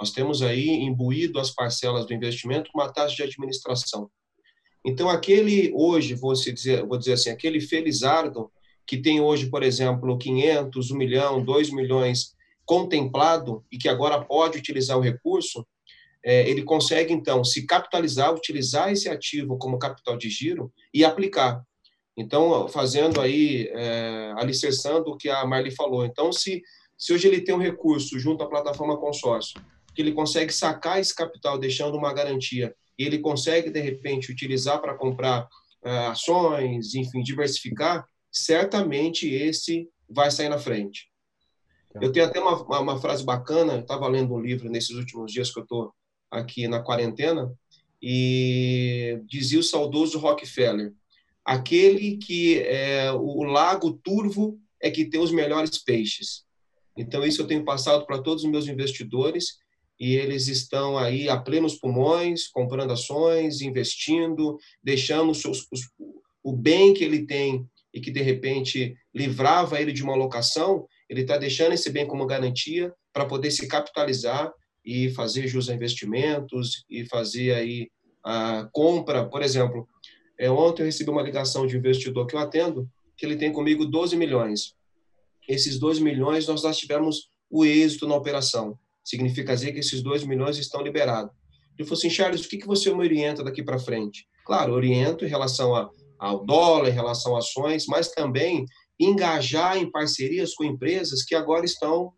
Nós 0.00 0.12
temos 0.12 0.40
aí 0.40 0.70
imbuído 0.70 1.38
as 1.38 1.50
parcelas 1.50 2.06
do 2.06 2.14
investimento 2.14 2.70
uma 2.74 2.90
taxa 2.90 3.16
de 3.16 3.22
administração. 3.22 4.10
Então, 4.82 5.10
aquele 5.10 5.70
hoje, 5.74 6.14
vou 6.14 6.32
dizer, 6.32 6.86
vou 6.86 6.96
dizer 6.96 7.12
assim, 7.12 7.28
aquele 7.28 7.60
felizardo 7.60 8.50
que 8.86 8.96
tem 8.96 9.20
hoje, 9.20 9.50
por 9.50 9.62
exemplo, 9.62 10.16
500, 10.16 10.90
1 10.90 10.96
milhão, 10.96 11.44
2 11.44 11.70
milhões 11.70 12.34
contemplado 12.64 13.64
e 13.70 13.78
que 13.78 13.88
agora 13.88 14.22
pode 14.24 14.58
utilizar 14.58 14.96
o 14.96 15.02
recurso, 15.02 15.66
é, 16.24 16.48
ele 16.48 16.62
consegue, 16.62 17.12
então, 17.12 17.44
se 17.44 17.66
capitalizar, 17.66 18.34
utilizar 18.34 18.90
esse 18.90 19.08
ativo 19.08 19.56
como 19.58 19.78
capital 19.78 20.16
de 20.16 20.28
giro 20.28 20.72
e 20.92 21.04
aplicar. 21.04 21.62
Então, 22.16 22.66
fazendo 22.68 23.20
aí, 23.20 23.68
é, 23.72 24.32
alicerçando 24.36 25.10
o 25.10 25.16
que 25.16 25.28
a 25.28 25.44
Marli 25.46 25.70
falou. 25.70 26.04
Então, 26.04 26.32
se, 26.32 26.62
se 26.98 27.12
hoje 27.12 27.28
ele 27.28 27.42
tem 27.42 27.54
um 27.54 27.60
recurso 27.60 28.18
junto 28.18 28.42
à 28.42 28.48
plataforma 28.48 28.96
consórcio, 28.96 29.60
que 29.94 30.02
ele 30.02 30.12
consegue 30.12 30.52
sacar 30.52 30.98
esse 30.98 31.14
capital 31.14 31.58
deixando 31.58 31.96
uma 31.96 32.12
garantia 32.12 32.74
e 32.98 33.04
ele 33.04 33.18
consegue, 33.18 33.70
de 33.70 33.80
repente, 33.80 34.32
utilizar 34.32 34.80
para 34.80 34.94
comprar 34.94 35.48
ações, 36.10 36.94
enfim, 36.96 37.22
diversificar, 37.22 38.04
certamente 38.36 39.26
esse 39.26 39.88
vai 40.08 40.30
sair 40.30 40.50
na 40.50 40.58
frente. 40.58 41.10
Tá. 41.92 42.00
Eu 42.02 42.12
tenho 42.12 42.26
até 42.26 42.38
uma, 42.38 42.62
uma, 42.62 42.80
uma 42.80 43.00
frase 43.00 43.24
bacana, 43.24 43.78
estava 43.78 44.06
lendo 44.08 44.34
um 44.34 44.40
livro 44.40 44.68
nesses 44.68 44.94
últimos 44.94 45.32
dias 45.32 45.50
que 45.50 45.58
eu 45.58 45.62
estou 45.62 45.92
aqui 46.30 46.68
na 46.68 46.82
quarentena, 46.82 47.50
e 48.00 49.22
dizia 49.24 49.58
o 49.58 49.62
saudoso 49.62 50.18
Rockefeller, 50.18 50.92
aquele 51.42 52.18
que 52.18 52.58
é 52.58 53.10
o 53.10 53.42
lago 53.42 53.98
turvo 54.04 54.60
é 54.82 54.90
que 54.90 55.06
tem 55.06 55.18
os 55.18 55.30
melhores 55.30 55.78
peixes. 55.82 56.44
Então 56.94 57.24
isso 57.24 57.40
eu 57.40 57.46
tenho 57.46 57.64
passado 57.64 58.04
para 58.04 58.20
todos 58.20 58.44
os 58.44 58.50
meus 58.50 58.68
investidores 58.68 59.58
e 59.98 60.14
eles 60.14 60.46
estão 60.46 60.98
aí 60.98 61.26
a 61.26 61.38
plenos 61.38 61.76
pulmões, 61.76 62.48
comprando 62.48 62.92
ações, 62.92 63.62
investindo, 63.62 64.58
deixando 64.82 65.30
os 65.30 65.42
os, 65.44 65.68
o 66.42 66.52
bem 66.52 66.92
que 66.92 67.02
ele 67.02 67.24
tem 67.24 67.66
e 67.96 68.00
que 68.00 68.10
de 68.10 68.20
repente 68.20 68.94
livrava 69.14 69.80
ele 69.80 69.90
de 69.90 70.02
uma 70.02 70.12
alocação, 70.12 70.86
ele 71.08 71.22
está 71.22 71.38
deixando 71.38 71.72
esse 71.72 71.88
bem 71.88 72.06
como 72.06 72.26
garantia 72.26 72.92
para 73.10 73.24
poder 73.24 73.50
se 73.50 73.66
capitalizar 73.66 74.52
e 74.84 75.08
fazer 75.12 75.48
jus 75.48 75.70
a 75.70 75.74
investimentos 75.74 76.84
e 76.90 77.06
fazer 77.06 77.54
aí 77.54 77.88
a 78.22 78.68
compra, 78.70 79.26
por 79.26 79.40
exemplo. 79.40 79.88
É, 80.38 80.50
ontem 80.50 80.82
eu 80.82 80.86
recebi 80.86 81.08
uma 81.08 81.22
ligação 81.22 81.66
de 81.66 81.74
um 81.74 81.78
investidor 81.78 82.26
que 82.26 82.36
eu 82.36 82.38
atendo, 82.38 82.86
que 83.16 83.24
ele 83.24 83.36
tem 83.36 83.50
comigo 83.50 83.86
12 83.86 84.14
milhões. 84.14 84.74
Esses 85.48 85.78
12 85.78 86.02
milhões 86.02 86.46
nós 86.46 86.60
já 86.60 86.72
tivemos 86.74 87.30
o 87.50 87.64
êxito 87.64 88.06
na 88.06 88.14
operação. 88.14 88.78
Significa 89.02 89.54
dizer 89.54 89.72
que 89.72 89.78
esses 89.78 90.02
2 90.02 90.24
milhões 90.24 90.58
estão 90.58 90.82
liberados. 90.82 91.34
Ele 91.78 91.88
falou 91.88 91.98
assim, 91.98 92.10
Charles, 92.10 92.44
o 92.44 92.48
que, 92.48 92.58
que 92.58 92.66
você 92.66 92.92
me 92.92 93.00
orienta 93.00 93.42
daqui 93.42 93.62
para 93.62 93.78
frente? 93.78 94.28
Claro, 94.44 94.74
oriento 94.74 95.24
em 95.24 95.28
relação 95.28 95.74
a 95.74 95.88
ao 96.18 96.44
dólar, 96.44 96.88
em 96.88 96.92
relação 96.92 97.34
a 97.34 97.38
ações, 97.38 97.86
mas 97.86 98.10
também 98.10 98.64
engajar 98.98 99.76
em 99.76 99.90
parcerias 99.90 100.54
com 100.54 100.64
empresas 100.64 101.22
que 101.22 101.34
agora 101.34 101.64
estão 101.64 102.12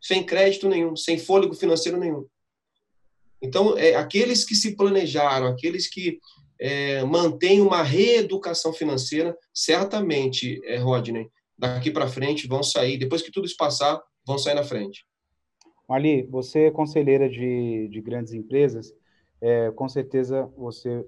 sem 0.00 0.24
crédito 0.24 0.68
nenhum, 0.68 0.96
sem 0.96 1.18
fôlego 1.18 1.54
financeiro 1.54 1.98
nenhum. 1.98 2.26
Então, 3.42 3.76
é, 3.76 3.94
aqueles 3.94 4.44
que 4.44 4.54
se 4.54 4.76
planejaram, 4.76 5.46
aqueles 5.46 5.88
que 5.88 6.18
é, 6.58 7.04
mantêm 7.04 7.60
uma 7.60 7.82
reeducação 7.82 8.72
financeira, 8.72 9.36
certamente, 9.52 10.60
é, 10.64 10.78
Rodney, 10.78 11.28
daqui 11.58 11.90
para 11.90 12.08
frente 12.08 12.48
vão 12.48 12.62
sair, 12.62 12.98
depois 12.98 13.22
que 13.22 13.30
tudo 13.30 13.46
isso 13.46 13.56
passar, 13.56 14.00
vão 14.26 14.38
sair 14.38 14.54
na 14.54 14.64
frente. 14.64 15.04
Ali, 15.88 16.26
você 16.26 16.64
é 16.66 16.70
conselheira 16.70 17.28
de, 17.28 17.88
de 17.88 18.00
grandes 18.00 18.32
empresas, 18.32 18.92
é, 19.40 19.70
com 19.70 19.88
certeza 19.88 20.50
você 20.56 21.04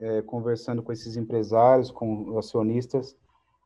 é, 0.00 0.22
conversando 0.22 0.82
com 0.82 0.92
esses 0.92 1.16
empresários, 1.16 1.90
com 1.90 2.38
acionistas, 2.38 3.16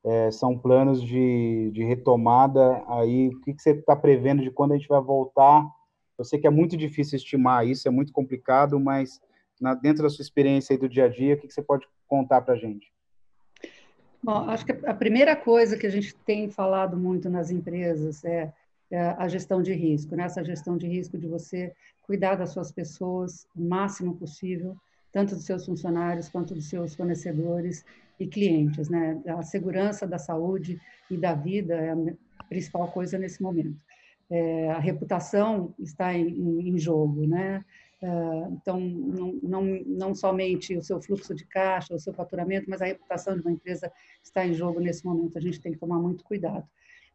é, 0.04 0.30
são 0.30 0.58
planos 0.58 1.02
de, 1.02 1.70
de 1.72 1.84
retomada 1.84 2.82
aí, 2.88 3.28
o 3.28 3.40
que, 3.40 3.54
que 3.54 3.62
você 3.62 3.70
está 3.70 3.94
prevendo 3.94 4.42
de 4.42 4.50
quando 4.50 4.72
a 4.72 4.76
gente 4.76 4.88
vai 4.88 5.00
voltar? 5.00 5.64
Eu 6.18 6.24
sei 6.24 6.40
que 6.40 6.46
é 6.46 6.50
muito 6.50 6.76
difícil 6.76 7.16
estimar 7.16 7.66
isso, 7.66 7.86
é 7.86 7.90
muito 7.90 8.12
complicado, 8.12 8.80
mas 8.80 9.20
na, 9.60 9.74
dentro 9.74 10.02
da 10.02 10.10
sua 10.10 10.22
experiência 10.22 10.74
aí 10.74 10.78
do 10.78 10.88
dia 10.88 11.04
a 11.04 11.08
dia, 11.08 11.34
o 11.34 11.38
que, 11.38 11.46
que 11.46 11.54
você 11.54 11.62
pode 11.62 11.86
contar 12.08 12.40
para 12.40 12.54
a 12.54 12.58
gente? 12.58 12.92
Bom, 14.22 14.48
acho 14.50 14.64
que 14.64 14.72
a 14.72 14.94
primeira 14.94 15.34
coisa 15.34 15.76
que 15.76 15.86
a 15.86 15.90
gente 15.90 16.14
tem 16.14 16.48
falado 16.48 16.96
muito 16.96 17.28
nas 17.28 17.50
empresas 17.50 18.24
é, 18.24 18.52
é 18.90 19.00
a 19.18 19.26
gestão 19.26 19.62
de 19.62 19.72
risco, 19.72 20.14
né? 20.14 20.24
essa 20.24 20.44
gestão 20.44 20.76
de 20.76 20.86
risco 20.86 21.18
de 21.18 21.26
você 21.26 21.72
cuidar 22.02 22.36
das 22.36 22.50
suas 22.50 22.70
pessoas 22.70 23.46
o 23.56 23.62
máximo 23.62 24.16
possível, 24.16 24.76
tanto 25.12 25.34
dos 25.34 25.44
seus 25.44 25.66
funcionários 25.66 26.28
quanto 26.28 26.54
dos 26.54 26.68
seus 26.68 26.94
fornecedores 26.94 27.84
e 28.18 28.26
clientes. 28.26 28.88
Né? 28.88 29.20
A 29.26 29.42
segurança 29.42 30.06
da 30.06 30.18
saúde 30.18 30.80
e 31.10 31.16
da 31.16 31.34
vida 31.34 31.74
é 31.74 31.90
a 32.38 32.44
principal 32.44 32.90
coisa 32.90 33.18
nesse 33.18 33.42
momento. 33.42 33.78
É, 34.30 34.70
a 34.70 34.78
reputação 34.78 35.74
está 35.78 36.14
em, 36.14 36.68
em 36.68 36.78
jogo, 36.78 37.26
né? 37.26 37.62
É, 38.02 38.08
então, 38.50 38.80
não, 38.80 39.38
não, 39.42 39.62
não 39.86 40.14
somente 40.14 40.76
o 40.76 40.82
seu 40.82 41.00
fluxo 41.00 41.34
de 41.34 41.46
caixa, 41.46 41.94
o 41.94 42.00
seu 42.00 42.12
faturamento, 42.12 42.68
mas 42.68 42.82
a 42.82 42.86
reputação 42.86 43.36
de 43.36 43.42
uma 43.42 43.52
empresa 43.52 43.92
está 44.22 44.44
em 44.44 44.54
jogo 44.54 44.80
nesse 44.80 45.04
momento. 45.04 45.38
A 45.38 45.40
gente 45.40 45.60
tem 45.60 45.72
que 45.72 45.78
tomar 45.78 45.98
muito 45.98 46.24
cuidado. 46.24 46.66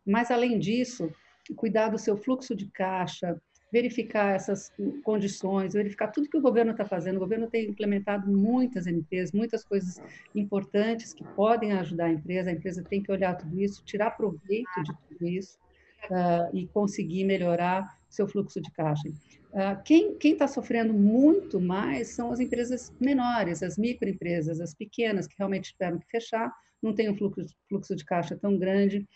Mas, 0.05 0.31
além 0.31 0.57
disso, 0.57 1.11
cuidar 1.55 1.89
do 1.89 1.97
seu 1.97 2.15
fluxo 2.15 2.55
de 2.55 2.67
caixa, 2.67 3.41
verificar 3.71 4.35
essas 4.35 4.71
condições, 5.03 5.73
verificar 5.73 6.07
tudo 6.07 6.29
que 6.29 6.37
o 6.37 6.41
governo 6.41 6.71
está 6.71 6.85
fazendo. 6.85 7.17
O 7.17 7.19
governo 7.19 7.47
tem 7.47 7.69
implementado 7.69 8.29
muitas 8.31 8.87
NPs, 8.87 9.31
muitas 9.31 9.63
coisas 9.63 10.01
importantes 10.33 11.13
que 11.13 11.23
podem 11.35 11.73
ajudar 11.73 12.05
a 12.05 12.13
empresa. 12.13 12.49
A 12.49 12.53
empresa 12.53 12.83
tem 12.83 13.01
que 13.03 13.11
olhar 13.11 13.35
tudo 13.35 13.59
isso, 13.59 13.83
tirar 13.83 14.11
proveito 14.11 14.83
de 14.83 14.93
tudo 15.09 15.27
isso 15.27 15.57
uh, 16.05 16.55
e 16.55 16.67
conseguir 16.67 17.25
melhorar 17.25 17.97
seu 18.09 18.27
fluxo 18.27 18.61
de 18.61 18.71
caixa. 18.71 19.09
Uh, 19.09 19.81
quem 19.83 20.17
está 20.23 20.47
sofrendo 20.47 20.93
muito 20.93 21.59
mais 21.59 22.09
são 22.09 22.31
as 22.31 22.39
empresas 22.39 22.93
menores, 22.99 23.63
as 23.63 23.77
microempresas, 23.77 24.61
as 24.61 24.73
pequenas, 24.73 25.27
que 25.27 25.35
realmente 25.37 25.71
tiveram 25.71 25.99
que 25.99 26.07
fechar, 26.09 26.53
não 26.81 26.93
tem 26.93 27.09
um 27.09 27.17
fluxo, 27.17 27.45
fluxo 27.67 27.95
de 27.95 28.05
caixa 28.05 28.35
tão 28.35 28.57
grande, 28.57 29.07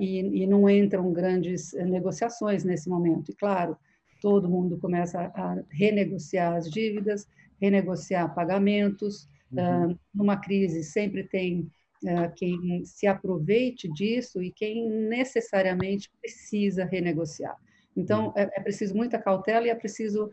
e, 0.00 0.42
e, 0.42 0.46
não 0.46 0.68
entram 0.68 1.12
grandes 1.12 1.74
eh, 1.74 1.84
negociações 1.84 2.64
nesse 2.64 2.88
momento. 2.88 3.30
E, 3.30 3.34
claro, 3.34 3.76
todo 4.20 4.48
mundo 4.48 4.78
começa 4.78 5.20
a 5.34 5.62
renegociar 5.70 6.54
as 6.54 6.70
dívidas, 6.70 7.26
renegociar 7.60 8.34
pagamentos. 8.34 9.28
Uhum. 9.52 9.92
Uh, 9.92 9.98
numa 10.14 10.38
crise, 10.38 10.82
sempre 10.82 11.24
tem 11.24 11.70
uh, 12.04 12.32
quem 12.34 12.82
se 12.86 13.06
aproveite 13.06 13.86
disso 13.92 14.42
e 14.42 14.50
quem 14.50 14.88
necessariamente 14.88 16.10
precisa 16.20 16.86
renegociar. 16.86 17.54
Então, 17.94 18.28
uhum. 18.28 18.32
é, 18.34 18.50
é 18.54 18.60
preciso 18.60 18.96
muita 18.96 19.18
cautela 19.18 19.66
e 19.66 19.70
é 19.70 19.74
preciso 19.74 20.30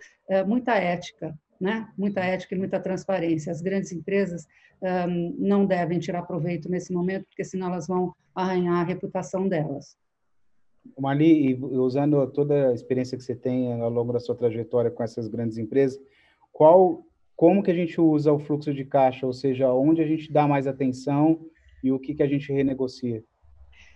muita 0.47 0.75
ética 0.75 1.37
né? 1.59 1.87
muita 1.97 2.21
ética 2.21 2.55
e 2.55 2.57
muita 2.57 2.79
transparência. 2.79 3.51
As 3.51 3.61
grandes 3.61 3.91
empresas 3.91 4.47
um, 4.81 5.35
não 5.37 5.65
devem 5.65 5.99
tirar 5.99 6.23
proveito 6.23 6.69
nesse 6.69 6.93
momento, 6.93 7.25
porque 7.25 7.43
senão 7.43 7.67
elas 7.67 7.87
vão 7.87 8.13
arranhar 8.33 8.75
a 8.75 8.83
reputação 8.83 9.47
delas. 9.47 9.97
Mali, 10.97 11.59
usando 11.61 12.25
toda 12.27 12.69
a 12.69 12.73
experiência 12.73 13.17
que 13.17 13.23
você 13.23 13.35
tem 13.35 13.73
ao 13.81 13.89
longo 13.89 14.13
da 14.13 14.19
sua 14.19 14.35
trajetória 14.35 14.89
com 14.89 15.03
essas 15.03 15.27
grandes 15.27 15.57
empresas, 15.57 15.99
qual, 16.51 17.03
como 17.35 17.61
que 17.61 17.71
a 17.71 17.75
gente 17.75 17.99
usa 17.99 18.31
o 18.31 18.39
fluxo 18.39 18.73
de 18.73 18.85
caixa, 18.85 19.25
ou 19.25 19.33
seja, 19.33 19.71
onde 19.73 20.01
a 20.01 20.07
gente 20.07 20.31
dá 20.31 20.47
mais 20.47 20.67
atenção 20.67 21.45
e 21.83 21.91
o 21.91 21.99
que, 21.99 22.13
que 22.13 22.23
a 22.23 22.27
gente 22.27 22.51
renegocia? 22.51 23.23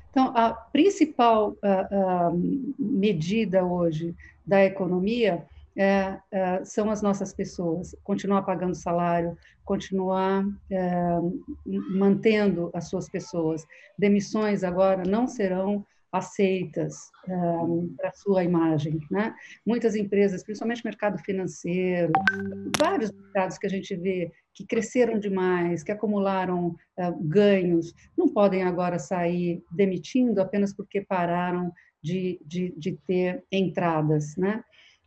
Então, 0.09 0.31
a 0.35 0.53
principal 0.53 1.51
uh, 1.51 2.31
uh, 2.31 2.65
medida 2.77 3.65
hoje 3.65 4.15
da 4.45 4.63
economia 4.63 5.43
é, 5.77 6.19
é, 6.31 6.63
são 6.63 6.89
as 6.89 7.01
nossas 7.01 7.33
pessoas. 7.33 7.95
Continuar 8.03 8.43
pagando 8.43 8.75
salário, 8.75 9.37
continuar 9.65 10.45
é, 10.71 11.17
mantendo 11.65 12.69
as 12.73 12.89
suas 12.89 13.09
pessoas. 13.09 13.65
Demissões 13.97 14.63
agora 14.63 15.03
não 15.05 15.27
serão 15.27 15.85
aceitas 16.13 17.09
é, 17.27 17.33
para 17.97 18.11
sua 18.13 18.43
imagem. 18.43 18.99
Né? 19.09 19.33
Muitas 19.65 19.95
empresas, 19.95 20.43
principalmente 20.43 20.85
mercado 20.85 21.17
financeiro, 21.17 22.11
vários 22.79 23.11
mercados 23.11 23.57
que 23.57 23.65
a 23.65 23.69
gente 23.69 23.95
vê 23.95 24.31
que 24.53 24.63
cresceram 24.63 25.17
demais, 25.17 25.81
que 25.81 25.91
acumularam 25.91 26.75
é, 26.95 27.11
ganhos, 27.19 27.95
não 28.15 28.31
podem 28.31 28.61
agora 28.61 28.99
sair 28.99 29.63
demitindo 29.71 30.39
apenas 30.39 30.71
porque 30.71 31.01
pararam 31.01 31.73
de, 32.03 32.39
de, 32.45 32.71
de 32.77 32.95
ter 33.07 33.43
entradas. 33.51 34.35
Né? 34.37 34.63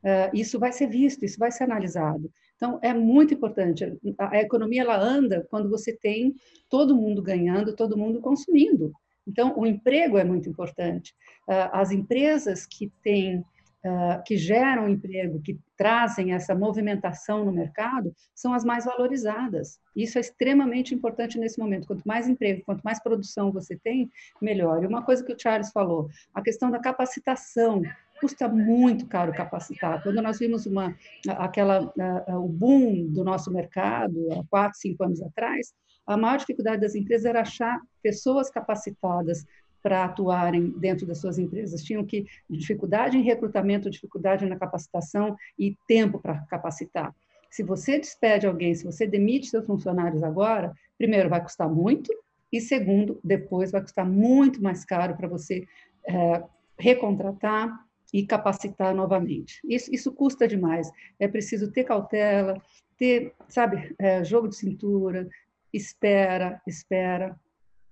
Uh, 0.06 0.30
isso 0.32 0.58
vai 0.58 0.72
ser 0.72 0.86
visto, 0.86 1.24
isso 1.24 1.38
vai 1.38 1.50
ser 1.50 1.64
analisado. 1.64 2.30
Então, 2.54 2.78
é 2.80 2.94
muito 2.94 3.34
importante. 3.34 3.84
A, 4.18 4.38
economia 4.38 4.82
ela 4.82 4.98
anda 4.98 5.46
quando 5.50 5.68
você 5.68 5.92
tem 5.92 6.34
todo 6.70 6.96
mundo 6.96 7.20
ganhando, 7.20 7.74
todo 7.74 7.98
mundo 7.98 8.20
consumindo. 8.20 8.92
Então, 9.26 9.58
o 9.58 9.66
emprego 9.66 10.16
é 10.16 10.24
muito 10.24 10.48
importante. 10.48 11.12
Uh, 11.48 11.68
as 11.72 11.90
empresas 11.90 12.64
que 12.64 12.90
têm 13.02 13.44
Uh, 13.84 14.20
que 14.24 14.36
geram 14.36 14.88
emprego, 14.88 15.40
que 15.40 15.60
trazem 15.76 16.32
essa 16.32 16.56
movimentação 16.56 17.44
no 17.44 17.52
mercado, 17.52 18.12
são 18.34 18.52
as 18.52 18.64
mais 18.64 18.84
valorizadas. 18.84 19.78
Isso 19.94 20.18
é 20.18 20.22
extremamente 20.22 20.92
importante 20.92 21.38
nesse 21.38 21.60
momento. 21.60 21.86
Quanto 21.86 22.02
mais 22.02 22.28
emprego, 22.28 22.64
quanto 22.64 22.82
mais 22.82 23.00
produção 23.00 23.52
você 23.52 23.76
tem, 23.76 24.10
melhor. 24.42 24.82
E 24.82 24.88
uma 24.88 25.04
coisa 25.04 25.22
que 25.24 25.32
o 25.32 25.38
Charles 25.38 25.70
falou, 25.70 26.08
a 26.34 26.42
questão 26.42 26.68
da 26.68 26.80
capacitação 26.80 27.80
custa 28.20 28.48
muito 28.48 29.06
caro 29.06 29.32
capacitar. 29.32 30.02
Quando 30.02 30.22
nós 30.22 30.38
vimos 30.38 30.66
uma, 30.66 30.94
aquela, 31.28 31.92
o 32.28 32.48
boom 32.48 33.06
do 33.06 33.24
nosso 33.24 33.52
mercado, 33.52 34.14
há 34.32 34.44
quatro, 34.48 34.78
cinco 34.78 35.04
anos 35.04 35.22
atrás, 35.22 35.74
a 36.06 36.16
maior 36.16 36.38
dificuldade 36.38 36.80
das 36.80 36.94
empresas 36.94 37.26
era 37.26 37.40
achar 37.40 37.80
pessoas 38.02 38.48
capacitadas 38.48 39.44
para 39.82 40.04
atuarem 40.04 40.70
dentro 40.78 41.06
das 41.06 41.18
suas 41.18 41.38
empresas. 41.38 41.82
Tinham 41.82 42.04
que 42.04 42.26
dificuldade 42.50 43.16
em 43.16 43.22
recrutamento, 43.22 43.90
dificuldade 43.90 44.46
na 44.46 44.56
capacitação 44.56 45.36
e 45.58 45.76
tempo 45.86 46.18
para 46.18 46.40
capacitar. 46.46 47.14
Se 47.50 47.62
você 47.62 47.98
despede 47.98 48.46
alguém, 48.46 48.74
se 48.74 48.84
você 48.84 49.06
demite 49.06 49.46
seus 49.46 49.64
funcionários 49.64 50.22
agora, 50.22 50.74
primeiro 50.98 51.28
vai 51.28 51.40
custar 51.42 51.68
muito 51.68 52.12
e 52.52 52.60
segundo, 52.60 53.20
depois 53.22 53.70
vai 53.70 53.80
custar 53.80 54.04
muito 54.04 54.62
mais 54.62 54.84
caro 54.84 55.16
para 55.16 55.28
você 55.28 55.66
é, 56.08 56.42
recontratar 56.78 57.85
e 58.12 58.26
capacitar 58.26 58.94
novamente. 58.94 59.60
Isso, 59.64 59.92
isso 59.92 60.12
custa 60.12 60.46
demais. 60.46 60.90
É 61.18 61.28
preciso 61.28 61.70
ter 61.70 61.84
cautela, 61.84 62.60
ter, 62.98 63.34
sabe, 63.48 63.94
é, 63.98 64.24
jogo 64.24 64.48
de 64.48 64.56
cintura, 64.56 65.28
espera, 65.72 66.60
espera. 66.66 67.38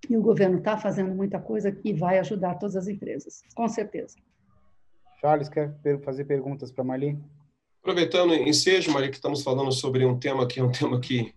E 0.09 0.17
o 0.17 0.23
governo 0.23 0.59
está 0.59 0.77
fazendo 0.77 1.15
muita 1.15 1.39
coisa 1.39 1.77
e 1.83 1.93
vai 1.93 2.19
ajudar 2.19 2.57
todas 2.57 2.77
as 2.77 2.89
empresas, 2.89 3.43
com 3.55 3.69
certeza. 3.69 4.17
Charles, 5.21 5.49
quer 5.49 5.75
fazer 6.05 6.25
perguntas 6.25 6.71
para 6.71 6.83
a 6.83 6.87
Marli? 6.87 7.19
Aproveitando 7.81 8.35
em 8.35 8.53
seja, 8.53 8.91
Marli, 8.91 9.09
que 9.09 9.17
estamos 9.17 9.43
falando 9.43 9.73
sobre 9.73 10.05
um 10.05 10.19
tema 10.19 10.47
que 10.47 10.61
é 10.61 10.63
um 10.63 10.71
tema 10.71 11.01
que 11.01 11.35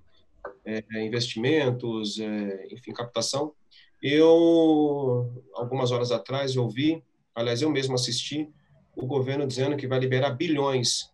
é, 0.66 1.06
investimentos, 1.06 2.20
é, 2.20 2.68
enfim, 2.72 2.92
captação. 2.92 3.54
Eu, 4.02 5.44
algumas 5.56 5.92
horas 5.92 6.12
atrás, 6.12 6.56
eu 6.56 6.64
ouvi, 6.64 7.04
aliás, 7.34 7.62
eu 7.62 7.70
mesmo 7.70 7.96
assisti, 7.96 8.50
o 8.98 9.06
governo 9.06 9.48
dizendo 9.48 9.78
que 9.78 9.88
vai 9.88 10.00
liberar 10.00 10.32
bilhões 10.32 11.12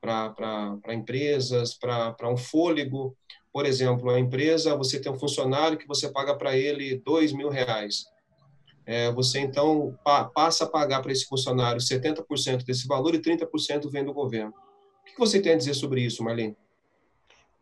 para 0.00 0.94
empresas, 0.94 1.74
para 1.74 2.28
um 2.28 2.36
fôlego. 2.36 3.16
Por 3.52 3.64
exemplo, 3.64 4.10
a 4.10 4.20
empresa, 4.20 4.76
você 4.76 5.00
tem 5.00 5.10
um 5.10 5.18
funcionário 5.18 5.78
que 5.78 5.88
você 5.88 6.10
paga 6.10 6.36
para 6.36 6.56
ele 6.56 7.00
dois 7.04 7.32
mil 7.32 7.48
reais. 7.48 8.04
É, 8.86 9.10
você 9.10 9.38
então 9.38 9.98
pa, 10.04 10.24
passa 10.24 10.64
a 10.64 10.68
pagar 10.68 11.00
para 11.00 11.10
esse 11.10 11.24
funcionário 11.24 11.80
70% 11.80 12.64
desse 12.66 12.86
valor 12.86 13.14
e 13.14 13.18
30% 13.18 13.90
vem 13.90 14.04
do 14.04 14.12
governo. 14.12 14.52
O 15.00 15.04
que 15.06 15.18
você 15.18 15.40
tem 15.40 15.52
a 15.52 15.56
dizer 15.56 15.72
sobre 15.72 16.02
isso, 16.02 16.22
Marlene? 16.22 16.54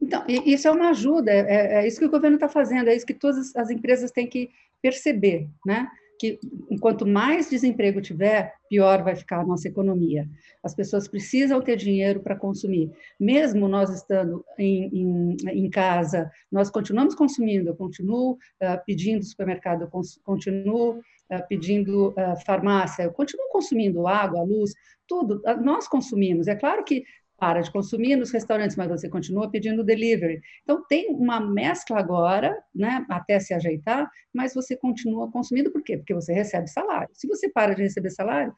Então, 0.00 0.25
isso 0.26 0.66
é 0.66 0.71
uma 0.73 0.90
ajuda, 0.90 1.31
é, 1.31 1.38
é, 1.38 1.75
é 1.75 1.87
isso 1.87 2.00
que 2.00 2.07
o 2.07 2.11
governo 2.11 2.35
está 2.35 2.49
fazendo, 2.49 2.88
é 2.88 2.97
isso 2.97 3.07
que 3.07 3.14
todas 3.14 3.54
as 3.54 3.71
empresas 3.71 4.11
têm 4.11 4.26
que 4.26 4.50
perceber, 4.83 5.49
né? 5.64 5.88
Que 6.23 6.38
enquanto 6.71 7.05
mais 7.05 7.50
desemprego 7.50 8.00
tiver, 8.00 8.55
pior 8.69 9.02
vai 9.02 9.17
ficar 9.17 9.41
a 9.41 9.45
nossa 9.45 9.67
economia. 9.67 10.29
As 10.62 10.73
pessoas 10.73 11.09
precisam 11.09 11.61
ter 11.61 11.75
dinheiro 11.75 12.21
para 12.21 12.37
consumir. 12.37 12.93
Mesmo 13.19 13.67
nós 13.67 13.91
estando 13.91 14.45
em, 14.57 14.85
em, 14.97 15.37
em, 15.50 15.69
casa, 15.69 16.31
nós 16.50 16.71
continuamos 16.71 17.17
consumindo. 17.17 17.71
Eu 17.71 17.75
continuo 17.75 18.35
uh, 18.35 18.85
pedindo 18.87 19.25
supermercado, 19.25 19.83
eu 19.83 19.91
continuo 20.23 21.00
uh, 21.00 21.49
pedindo 21.49 22.11
uh, 22.11 22.41
farmácia, 22.47 23.02
eu 23.02 23.12
continuo 23.12 23.49
consumindo 23.50 24.07
água, 24.07 24.45
luz, 24.45 24.73
tudo. 25.09 25.43
Nós 25.61 25.88
consumimos. 25.88 26.47
É 26.47 26.55
claro 26.55 26.85
que 26.85 27.02
para 27.43 27.61
de 27.61 27.73
consumir 27.73 28.15
nos 28.15 28.31
restaurantes, 28.31 28.77
mas 28.77 28.89
você 28.89 29.09
continua 29.09 29.51
pedindo 29.51 29.83
delivery. 29.83 30.41
Então, 30.63 30.81
tem 30.87 31.09
uma 31.09 31.41
mescla 31.41 31.99
agora, 31.99 32.57
né, 32.73 33.05
até 33.11 33.41
se 33.41 33.53
ajeitar, 33.53 34.09
mas 34.33 34.55
você 34.55 34.77
continua 34.77 35.29
consumindo, 35.29 35.73
por 35.73 35.83
quê? 35.83 35.97
Porque 35.97 36.15
você 36.15 36.33
recebe 36.33 36.71
salário. 36.71 37.09
Se 37.13 37.27
você 37.27 37.49
para 37.49 37.75
de 37.75 37.83
receber 37.83 38.11
salário, 38.11 38.55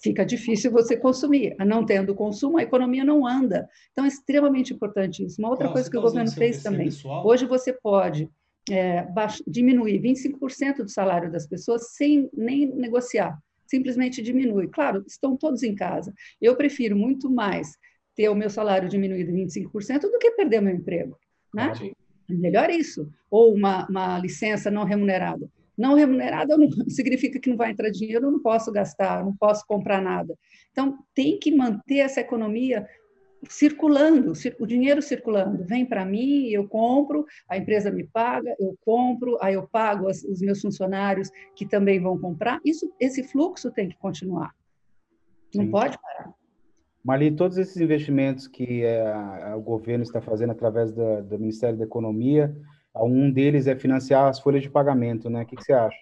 fica 0.00 0.24
difícil 0.24 0.70
você 0.70 0.96
consumir. 0.96 1.56
Não 1.58 1.84
tendo 1.84 2.14
consumo, 2.14 2.58
a 2.58 2.62
economia 2.62 3.04
não 3.04 3.26
anda. 3.26 3.68
Então, 3.90 4.04
é 4.04 4.08
extremamente 4.08 4.72
importante 4.72 5.24
isso. 5.24 5.40
Uma 5.40 5.50
outra 5.50 5.68
coisa 5.68 5.90
que 5.90 5.98
o 5.98 6.00
governo 6.00 6.30
fez 6.30 6.62
também. 6.62 6.84
Pessoal? 6.84 7.26
Hoje 7.26 7.46
você 7.46 7.72
pode 7.72 8.30
é, 8.70 9.08
diminuir 9.44 10.00
25% 10.00 10.84
do 10.84 10.88
salário 10.88 11.32
das 11.32 11.48
pessoas 11.48 11.94
sem 11.96 12.30
nem 12.32 12.64
negociar. 12.76 13.36
Simplesmente 13.66 14.22
diminui. 14.22 14.68
Claro, 14.68 15.02
estão 15.04 15.36
todos 15.36 15.64
em 15.64 15.74
casa. 15.74 16.14
Eu 16.40 16.54
prefiro 16.54 16.96
muito 16.96 17.28
mais 17.28 17.76
ter 18.16 18.28
o 18.28 18.34
meu 18.34 18.50
salário 18.50 18.88
diminuído 18.88 19.32
25% 19.32 20.02
do 20.02 20.18
que 20.18 20.32
perder 20.32 20.60
meu 20.60 20.74
emprego. 20.74 21.18
Né? 21.54 21.72
Melhor 22.28 22.70
isso. 22.70 23.08
Ou 23.30 23.54
uma, 23.54 23.86
uma 23.88 24.18
licença 24.18 24.70
não 24.70 24.84
remunerada. 24.84 25.48
Não 25.76 25.94
remunerada 25.94 26.56
não, 26.56 26.68
significa 26.88 27.40
que 27.40 27.48
não 27.48 27.56
vai 27.56 27.70
entrar 27.70 27.90
dinheiro, 27.90 28.26
eu 28.26 28.30
não 28.30 28.40
posso 28.40 28.70
gastar, 28.70 29.24
não 29.24 29.34
posso 29.34 29.64
comprar 29.66 30.02
nada. 30.02 30.36
Então, 30.70 30.98
tem 31.14 31.38
que 31.38 31.54
manter 31.54 31.98
essa 31.98 32.20
economia 32.20 32.86
circulando, 33.48 34.32
o 34.58 34.66
dinheiro 34.66 35.00
circulando. 35.00 35.64
Vem 35.64 35.86
para 35.86 36.04
mim, 36.04 36.48
eu 36.48 36.68
compro, 36.68 37.24
a 37.48 37.56
empresa 37.56 37.90
me 37.90 38.04
paga, 38.04 38.54
eu 38.58 38.76
compro, 38.84 39.38
aí 39.40 39.54
eu 39.54 39.66
pago 39.66 40.06
os 40.06 40.40
meus 40.40 40.60
funcionários 40.60 41.30
que 41.56 41.66
também 41.66 41.98
vão 41.98 42.18
comprar. 42.18 42.60
Isso, 42.64 42.92
esse 43.00 43.22
fluxo 43.22 43.70
tem 43.70 43.88
que 43.88 43.96
continuar. 43.96 44.54
Não 45.54 45.64
Sim. 45.64 45.70
pode 45.70 45.98
parar. 45.98 46.34
Mali, 47.02 47.30
todos 47.30 47.56
esses 47.56 47.76
investimentos 47.78 48.46
que 48.46 48.84
é, 48.84 49.54
o 49.54 49.60
governo 49.60 50.04
está 50.04 50.20
fazendo 50.20 50.50
através 50.50 50.92
do, 50.92 51.22
do, 51.22 51.38
Ministério 51.38 51.78
da 51.78 51.84
Economia, 51.84 52.54
um 52.94 53.30
deles 53.30 53.66
é 53.66 53.74
financiar 53.74 54.28
as 54.28 54.38
folhas 54.38 54.62
de 54.62 54.68
pagamento, 54.68 55.30
né? 55.30 55.42
O 55.42 55.46
que, 55.46 55.56
que 55.56 55.64
você 55.64 55.72
acha? 55.72 55.96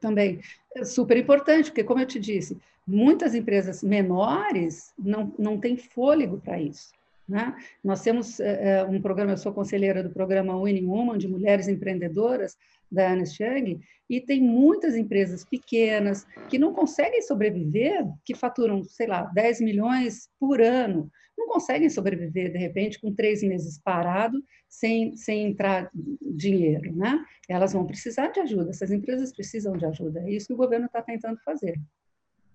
Também 0.00 0.40
é 0.76 0.84
super 0.84 1.16
importante, 1.16 1.70
porque, 1.70 1.82
como 1.82 2.00
eu 2.00 2.06
te 2.06 2.20
disse, 2.20 2.56
muitas 2.86 3.34
empresas 3.34 3.82
menores 3.82 4.92
não, 4.96 5.32
não 5.38 5.58
têm 5.58 5.76
fôlego 5.76 6.38
para 6.38 6.60
isso. 6.60 6.92
Né? 7.28 7.54
Nós 7.84 8.02
temos 8.02 8.40
é, 8.40 8.82
um 8.84 9.02
programa, 9.02 9.32
eu 9.32 9.36
sou 9.36 9.52
conselheira 9.52 10.02
do 10.02 10.10
programa 10.10 10.60
Winning 10.60 10.86
Woman, 10.86 11.18
de 11.18 11.28
mulheres 11.28 11.68
empreendedoras 11.68 12.56
da 12.90 13.10
Ernst 13.10 13.38
Young, 13.38 13.80
e 14.08 14.20
tem 14.20 14.40
muitas 14.40 14.96
empresas 14.96 15.44
pequenas 15.44 16.26
que 16.48 16.58
não 16.58 16.72
conseguem 16.72 17.20
sobreviver, 17.20 18.06
que 18.24 18.34
faturam, 18.34 18.82
sei 18.82 19.06
lá, 19.06 19.24
10 19.34 19.60
milhões 19.60 20.30
por 20.40 20.62
ano, 20.62 21.10
não 21.36 21.46
conseguem 21.48 21.90
sobreviver, 21.90 22.50
de 22.50 22.58
repente, 22.58 22.98
com 22.98 23.14
três 23.14 23.42
meses 23.42 23.78
parado, 23.78 24.42
sem, 24.66 25.14
sem 25.14 25.44
entrar 25.44 25.90
dinheiro. 26.22 26.96
Né? 26.96 27.22
Elas 27.46 27.74
vão 27.74 27.86
precisar 27.86 28.28
de 28.28 28.40
ajuda, 28.40 28.70
essas 28.70 28.90
empresas 28.90 29.32
precisam 29.32 29.76
de 29.76 29.84
ajuda, 29.84 30.20
é 30.20 30.30
isso 30.30 30.46
que 30.46 30.54
o 30.54 30.56
governo 30.56 30.86
está 30.86 31.02
tentando 31.02 31.38
fazer. 31.44 31.78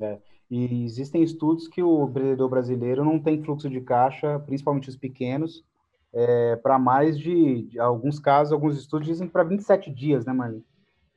É. 0.01 0.17
E 0.55 0.85
existem 0.85 1.23
estudos 1.23 1.67
que 1.67 1.81
o 1.81 2.07
empreendedor 2.07 2.47
brasileiro 2.47 3.03
não 3.03 3.19
tem 3.19 3.41
fluxo 3.41 3.67
de 3.67 3.81
caixa, 3.81 4.37
principalmente 4.37 4.87
os 4.87 4.95
pequenos, 4.95 5.65
é, 6.13 6.55
para 6.57 6.77
mais 6.77 7.17
de, 7.17 7.63
de, 7.63 7.79
alguns 7.79 8.19
casos, 8.19 8.53
alguns 8.53 8.77
estudos 8.77 9.07
dizem 9.07 9.27
para 9.27 9.43
27 9.43 9.89
dias, 9.89 10.27
né, 10.27 10.31
Marlene? 10.31 10.63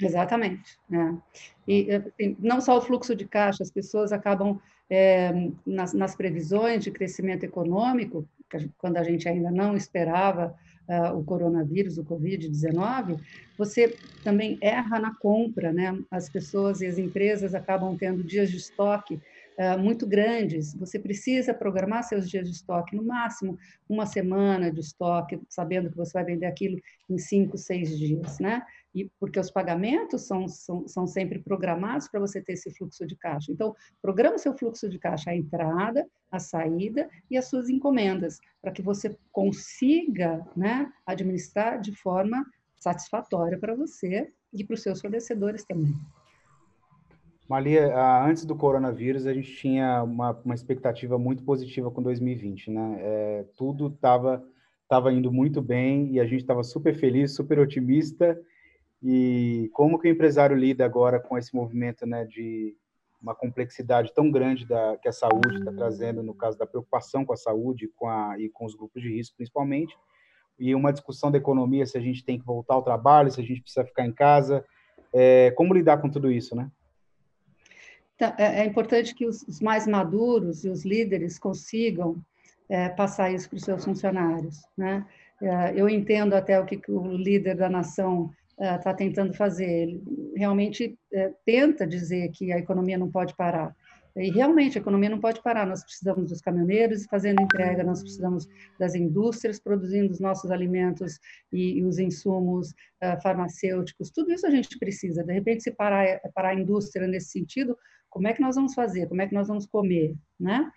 Exatamente. 0.01 0.79
Né? 0.89 1.19
E 1.69 1.87
não 2.39 2.63
só 2.63 2.79
o 2.79 2.81
fluxo 2.81 3.15
de 3.15 3.27
caixa, 3.27 3.63
as 3.63 3.71
pessoas 3.71 4.11
acabam, 4.11 4.59
é, 4.89 5.51
nas, 5.67 5.93
nas, 5.93 6.17
previsões 6.17 6.83
de 6.83 6.91
crescimento 6.91 7.45
econômico, 7.45 8.27
quando 8.79 8.97
a 8.97 9.03
gente 9.03 9.29
ainda 9.29 9.51
não 9.51 9.77
esperava 9.77 10.55
uh, 10.89 11.17
o 11.17 11.25
coronavírus, 11.25 11.99
o 11.99 12.05
Covid-19, 12.05 13.19
você 13.57 13.99
também 14.25 14.59
erra 14.61 14.99
na 14.99 15.15
compra, 15.15 15.73
né? 15.73 15.97
As 16.11 16.29
pessoas 16.29 16.81
e 16.81 16.87
as 16.87 16.99
empresas 16.99 17.55
acabam 17.55 17.97
tendo 17.97 18.25
dias 18.25 18.51
de 18.51 18.57
estoque 18.57 19.21
muito 19.79 20.07
grandes. 20.07 20.75
Você 20.75 20.99
precisa 20.99 21.55
programar 21.55 22.05
seus 22.05 22.29
dias 22.29 22.49
de 22.49 22.55
estoque, 22.55 22.95
no 22.95 23.03
máximo 23.03 23.59
uma 23.89 24.05
semana 24.05 24.71
de 24.71 24.81
estoque, 24.81 25.41
sabendo 25.49 25.91
que 25.91 25.97
você 25.97 26.13
vai 26.13 26.25
vender 26.25 26.47
aquilo 26.47 26.79
em 27.09 27.19
cinco, 27.19 27.57
seis 27.57 27.97
dias, 27.97 28.39
né? 28.39 28.63
E 28.95 29.11
porque 29.19 29.39
os 29.39 29.51
pagamentos 29.51 30.23
são, 30.23 30.49
são, 30.49 30.87
são 30.89 31.07
sempre 31.07 31.39
programados 31.39 32.09
para 32.09 32.21
você 32.21 32.41
ter 32.41 32.55
esse 32.55 32.71
fluxo 32.71 33.07
de 33.07 33.17
caixa. 33.17 33.53
Então, 33.53 33.75
programa 34.01 34.39
seu 34.39 34.57
fluxo 34.57 34.89
de 34.89 34.99
caixa, 34.99 35.31
a 35.31 35.37
entrada, 35.37 36.07
a 36.31 36.39
saída 36.39 37.09
e 37.31 37.37
as 37.37 37.47
suas 37.47 37.69
encomendas, 37.69 38.39
para 38.61 38.73
que 38.73 38.83
você 38.83 39.17
consiga 39.31 40.47
né, 40.57 40.91
administrar 41.07 41.81
de 41.81 41.95
forma 41.95 42.45
satisfatória 42.79 43.59
para 43.59 43.75
você 43.75 44.31
e 44.53 44.65
para 44.65 44.75
os 44.75 44.83
seus 44.83 45.01
fornecedores 45.01 45.65
também. 45.65 45.95
Malia, 47.49 47.95
antes 48.25 48.45
do 48.45 48.57
coronavírus, 48.57 49.27
a 49.27 49.33
gente 49.33 49.55
tinha 49.55 50.03
uma, 50.03 50.33
uma 50.45 50.55
expectativa 50.55 51.17
muito 51.17 51.45
positiva 51.45 51.91
com 51.91 52.03
2020, 52.03 52.71
né? 52.71 52.97
É, 53.01 53.45
tudo 53.57 53.87
estava 53.87 54.45
tava 54.89 55.13
indo 55.13 55.33
muito 55.33 55.61
bem 55.61 56.13
e 56.13 56.21
a 56.21 56.25
gente 56.25 56.41
estava 56.41 56.63
super 56.63 56.95
feliz, 56.95 57.35
super 57.35 57.59
otimista. 57.59 58.41
E 59.03 59.69
como 59.73 59.99
que 59.99 60.09
o 60.09 60.11
empresário 60.11 60.57
lida 60.57 60.85
agora 60.85 61.21
com 61.21 61.37
esse 61.37 61.55
movimento, 61.55 62.07
né, 62.07 62.25
de 62.25 62.77
uma 63.21 63.35
complexidade 63.35 64.13
tão 64.15 64.31
grande 64.31 64.67
da, 64.67 64.97
que 64.97 65.09
a 65.09 65.13
saúde 65.13 65.59
está 65.59 65.73
trazendo, 65.73 66.23
no 66.23 66.35
caso 66.35 66.57
da 66.57 66.67
preocupação 66.67 67.25
com 67.25 67.33
a 67.33 67.37
saúde 67.37 67.91
com 67.97 68.09
a, 68.09 68.39
e 68.39 68.49
com 68.49 68.65
os 68.65 68.75
grupos 68.75 69.03
de 69.03 69.09
risco, 69.09 69.37
principalmente, 69.37 69.97
e 70.59 70.75
uma 70.75 70.93
discussão 70.93 71.31
da 71.31 71.39
economia, 71.39 71.85
se 71.87 71.99
a 71.99 72.01
gente 72.01 72.25
tem 72.25 72.39
que 72.39 72.47
voltar 72.47 72.75
ao 72.75 72.83
trabalho, 72.83 73.31
se 73.31 73.41
a 73.41 73.45
gente 73.45 73.61
precisa 73.61 73.85
ficar 73.85 74.07
em 74.07 74.13
casa, 74.13 74.65
é, 75.13 75.51
como 75.53 75.75
lidar 75.75 75.99
com 75.99 76.09
tudo 76.09 76.31
isso, 76.31 76.55
né? 76.55 76.71
Então, 78.17 78.33
é, 78.39 78.63
é 78.63 78.65
importante 78.65 79.15
que 79.15 79.27
os, 79.27 79.61
mais 79.61 79.87
maduros 79.87 80.65
e 80.65 80.69
os 80.69 80.85
líderes 80.85 81.39
consigam 81.39 82.17
é, 82.69 82.89
passar 82.89 83.31
isso 83.31 83.49
para 83.49 83.57
os 83.57 83.63
seus 83.63 83.85
funcionários. 83.85 84.63
Né? 84.77 85.07
É, 85.41 85.73
eu 85.77 85.89
entendo 85.89 86.35
até 86.35 86.59
o 86.59 86.65
que, 86.65 86.81
o 86.91 87.17
líder 87.17 87.57
da 87.57 87.69
nação 87.69 88.31
está 88.59 88.91
é, 88.91 88.95
tentando 88.95 89.35
fazer. 89.35 89.71
Ele 89.71 90.33
realmente 90.35 90.99
é, 91.13 91.33
tenta 91.45 91.87
dizer 91.87 92.31
que 92.31 92.51
a 92.53 92.59
economia 92.59 92.99
não 92.99 93.11
pode 93.11 93.35
parar, 93.37 93.77
E 94.17 94.31
realmente 94.31 94.79
a 94.79 94.81
economia 94.81 95.11
não 95.11 95.21
pode 95.21 95.43
parar. 95.43 95.67
Nós 95.67 95.85
precisamos 95.85 96.31
dos 96.31 96.41
caminhoneiros 96.41 97.05
fazendo 97.07 97.43
entrega, 97.43 97.85
nós 97.85 98.01
precisamos 98.01 98.47
das 98.79 98.95
indústrias 98.95 99.61
produzindo 99.61 100.11
os 100.13 100.21
nossos 100.21 100.51
alimentos 100.51 101.19
e, 101.53 101.79
e 101.79 101.85
os 101.85 101.99
insumos 101.99 102.71
uh, 102.71 103.21
farmacêuticos. 103.23 104.11
Tudo 104.11 104.33
isso 104.33 104.47
a 104.47 104.51
gente 104.51 104.79
precisa. 104.79 105.23
De 105.23 105.33
repente, 105.33 105.63
se 105.63 105.71
parar, 105.71 106.21
parar 106.35 106.51
a 106.51 106.55
indústria 106.55 107.07
nesse 107.07 107.31
sentido, 107.31 107.77
como 108.09 108.29
é 108.29 108.33
que 108.33 108.41
nós 108.41 108.57
vamos 108.57 108.73
fazer? 108.73 109.07
Como 109.09 109.21
é 109.21 109.27
que 109.27 109.35
nós 109.35 109.49
vamos 109.49 109.67
comer, 109.67 110.15
né? 110.41 110.71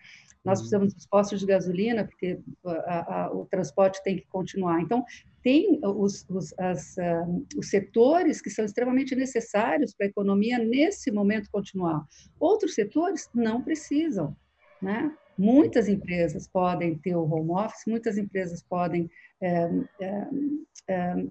Nós 0.49 0.59
uhum. 0.59 0.63
precisamos 0.63 0.93
dos 0.93 1.05
postos 1.05 1.39
de 1.39 1.45
gasolina, 1.45 2.03
porque 2.05 2.39
a, 2.65 3.23
a, 3.23 3.31
o 3.31 3.45
transporte 3.45 4.01
tem 4.03 4.17
que 4.17 4.27
continuar. 4.27 4.81
Então, 4.81 5.05
tem 5.43 5.79
os, 5.83 6.25
os, 6.29 6.53
as, 6.57 6.97
uh, 6.97 7.45
os 7.57 7.69
setores 7.69 8.41
que 8.41 8.49
são 8.49 8.65
extremamente 8.65 9.15
necessários 9.15 9.93
para 9.93 10.07
a 10.07 10.09
economia 10.09 10.57
nesse 10.57 11.11
momento 11.11 11.49
continuar. 11.51 12.03
Outros 12.39 12.73
setores 12.73 13.29
não 13.33 13.61
precisam, 13.61 14.35
né? 14.81 15.15
Muitas 15.37 15.87
empresas 15.87 16.49
podem 16.49 16.97
ter 16.97 17.15
o 17.15 17.23
home 17.23 17.51
office, 17.51 17.85
muitas 17.87 18.17
empresas 18.17 18.61
podem 18.61 19.09
é, 19.41 19.69
é, 20.01 20.27
é, 20.89 21.25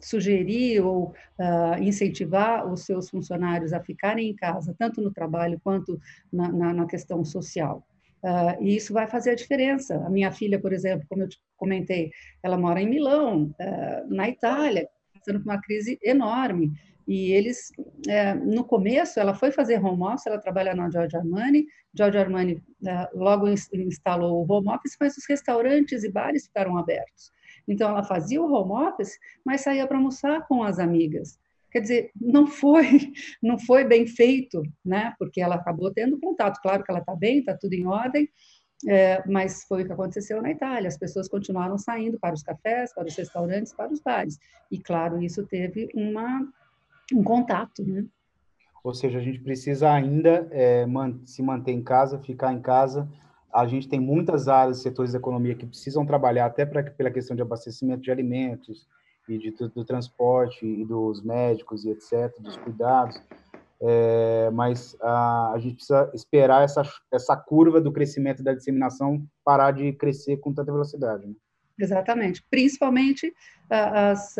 sugerir 0.00 0.80
ou 0.80 1.14
uh, 1.38 1.82
incentivar 1.82 2.66
os 2.70 2.84
seus 2.84 3.10
funcionários 3.10 3.72
a 3.74 3.80
ficarem 3.80 4.30
em 4.30 4.34
casa, 4.34 4.74
tanto 4.78 5.02
no 5.02 5.12
trabalho 5.12 5.60
quanto 5.62 6.00
na, 6.32 6.50
na, 6.50 6.72
na 6.72 6.86
questão 6.86 7.22
social. 7.24 7.86
Uh, 8.24 8.56
e 8.58 8.76
isso 8.76 8.94
vai 8.94 9.06
fazer 9.06 9.32
a 9.32 9.34
diferença. 9.34 9.96
A 9.96 10.08
minha 10.08 10.32
filha, 10.32 10.58
por 10.58 10.72
exemplo, 10.72 11.06
como 11.10 11.22
eu 11.22 11.28
te 11.28 11.38
comentei, 11.58 12.10
ela 12.42 12.56
mora 12.56 12.80
em 12.80 12.88
Milão, 12.88 13.54
uh, 13.60 14.14
na 14.14 14.30
Itália, 14.30 14.88
passando 15.12 15.42
por 15.42 15.52
uma 15.52 15.60
crise 15.60 15.98
enorme. 16.02 16.72
E 17.06 17.32
eles, 17.32 17.70
uh, 17.78 18.42
no 18.42 18.64
começo, 18.64 19.20
ela 19.20 19.34
foi 19.34 19.52
fazer 19.52 19.78
home 19.78 20.02
office, 20.04 20.26
ela 20.26 20.38
trabalha 20.38 20.74
na 20.74 20.88
Giorgio 20.90 21.18
Armani, 21.18 21.66
Giorgio 21.92 22.18
Armani 22.18 22.62
logo 23.12 23.46
instalou 23.46 24.42
o 24.42 24.50
home 24.50 24.70
office, 24.70 24.96
mas 24.98 25.18
os 25.18 25.24
restaurantes 25.28 26.02
e 26.02 26.10
bares 26.10 26.46
ficaram 26.46 26.78
abertos. 26.78 27.30
Então, 27.68 27.90
ela 27.90 28.02
fazia 28.02 28.40
o 28.40 28.50
home 28.50 28.88
office, 28.88 29.18
mas 29.44 29.60
saía 29.60 29.86
para 29.86 29.98
almoçar 29.98 30.48
com 30.48 30.62
as 30.62 30.78
amigas. 30.78 31.38
Quer 31.74 31.80
dizer, 31.80 32.10
não 32.14 32.46
foi, 32.46 33.12
não 33.42 33.58
foi 33.58 33.82
bem 33.82 34.06
feito, 34.06 34.62
né? 34.84 35.12
Porque 35.18 35.40
ela 35.40 35.56
acabou 35.56 35.92
tendo 35.92 36.20
contato. 36.20 36.62
Claro 36.62 36.84
que 36.84 36.90
ela 36.90 37.00
está 37.00 37.16
bem, 37.16 37.40
está 37.40 37.52
tudo 37.56 37.72
em 37.72 37.84
ordem, 37.84 38.28
é, 38.86 39.26
mas 39.26 39.64
foi 39.64 39.82
o 39.82 39.86
que 39.86 39.92
aconteceu 39.92 40.40
na 40.40 40.52
Itália. 40.52 40.86
As 40.86 40.96
pessoas 40.96 41.28
continuaram 41.28 41.76
saindo 41.76 42.16
para 42.16 42.32
os 42.32 42.44
cafés, 42.44 42.94
para 42.94 43.08
os 43.08 43.16
restaurantes, 43.16 43.74
para 43.74 43.92
os 43.92 44.00
bares. 44.00 44.38
E, 44.70 44.78
claro, 44.78 45.20
isso 45.20 45.44
teve 45.48 45.88
uma, 45.92 46.46
um 47.12 47.24
contato, 47.24 47.82
né? 47.84 48.04
Ou 48.84 48.94
seja, 48.94 49.18
a 49.18 49.22
gente 49.22 49.40
precisa 49.40 49.90
ainda 49.90 50.46
é, 50.52 50.86
se 51.24 51.42
manter 51.42 51.72
em 51.72 51.82
casa, 51.82 52.20
ficar 52.20 52.52
em 52.52 52.60
casa. 52.60 53.10
A 53.52 53.66
gente 53.66 53.88
tem 53.88 53.98
muitas 53.98 54.46
áreas, 54.46 54.80
setores 54.80 55.10
da 55.10 55.18
economia 55.18 55.56
que 55.56 55.66
precisam 55.66 56.06
trabalhar 56.06 56.46
até 56.46 56.64
pra, 56.64 56.84
pela 56.84 57.10
questão 57.10 57.34
de 57.34 57.42
abastecimento 57.42 58.02
de 58.02 58.12
alimentos, 58.12 58.86
e 59.28 59.38
de, 59.38 59.50
do, 59.50 59.68
do, 59.68 59.84
transporte 59.84 60.66
e 60.66 60.84
dos 60.84 61.22
médicos 61.22 61.84
e 61.84 61.90
etc., 61.90 62.32
dos 62.40 62.56
cuidados, 62.56 63.20
é, 63.80 64.50
mas 64.52 64.96
a, 65.00 65.52
a, 65.52 65.58
gente 65.58 65.76
precisa 65.76 66.10
esperar 66.14 66.62
essa, 66.62 66.82
essa 67.12 67.36
curva 67.36 67.80
do 67.80 67.92
crescimento 67.92 68.42
da 68.42 68.54
disseminação 68.54 69.22
parar 69.44 69.72
de 69.72 69.92
crescer 69.92 70.38
com 70.38 70.52
tanta 70.52 70.72
velocidade. 70.72 71.26
Né? 71.26 71.34
Exatamente, 71.78 72.44
principalmente 72.48 73.34
as, 73.68 74.36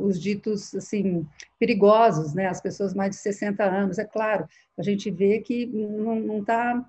os 0.00 0.20
ditos 0.20 0.74
assim 0.74 1.26
perigosos, 1.58 2.34
né? 2.34 2.46
As 2.46 2.60
pessoas 2.60 2.92
mais 2.92 3.10
de 3.12 3.16
60 3.16 3.64
anos, 3.64 3.98
é 3.98 4.04
claro, 4.04 4.46
a 4.76 4.82
gente 4.82 5.10
vê 5.10 5.40
que 5.40 5.64
não 5.66 6.40
está 6.40 6.84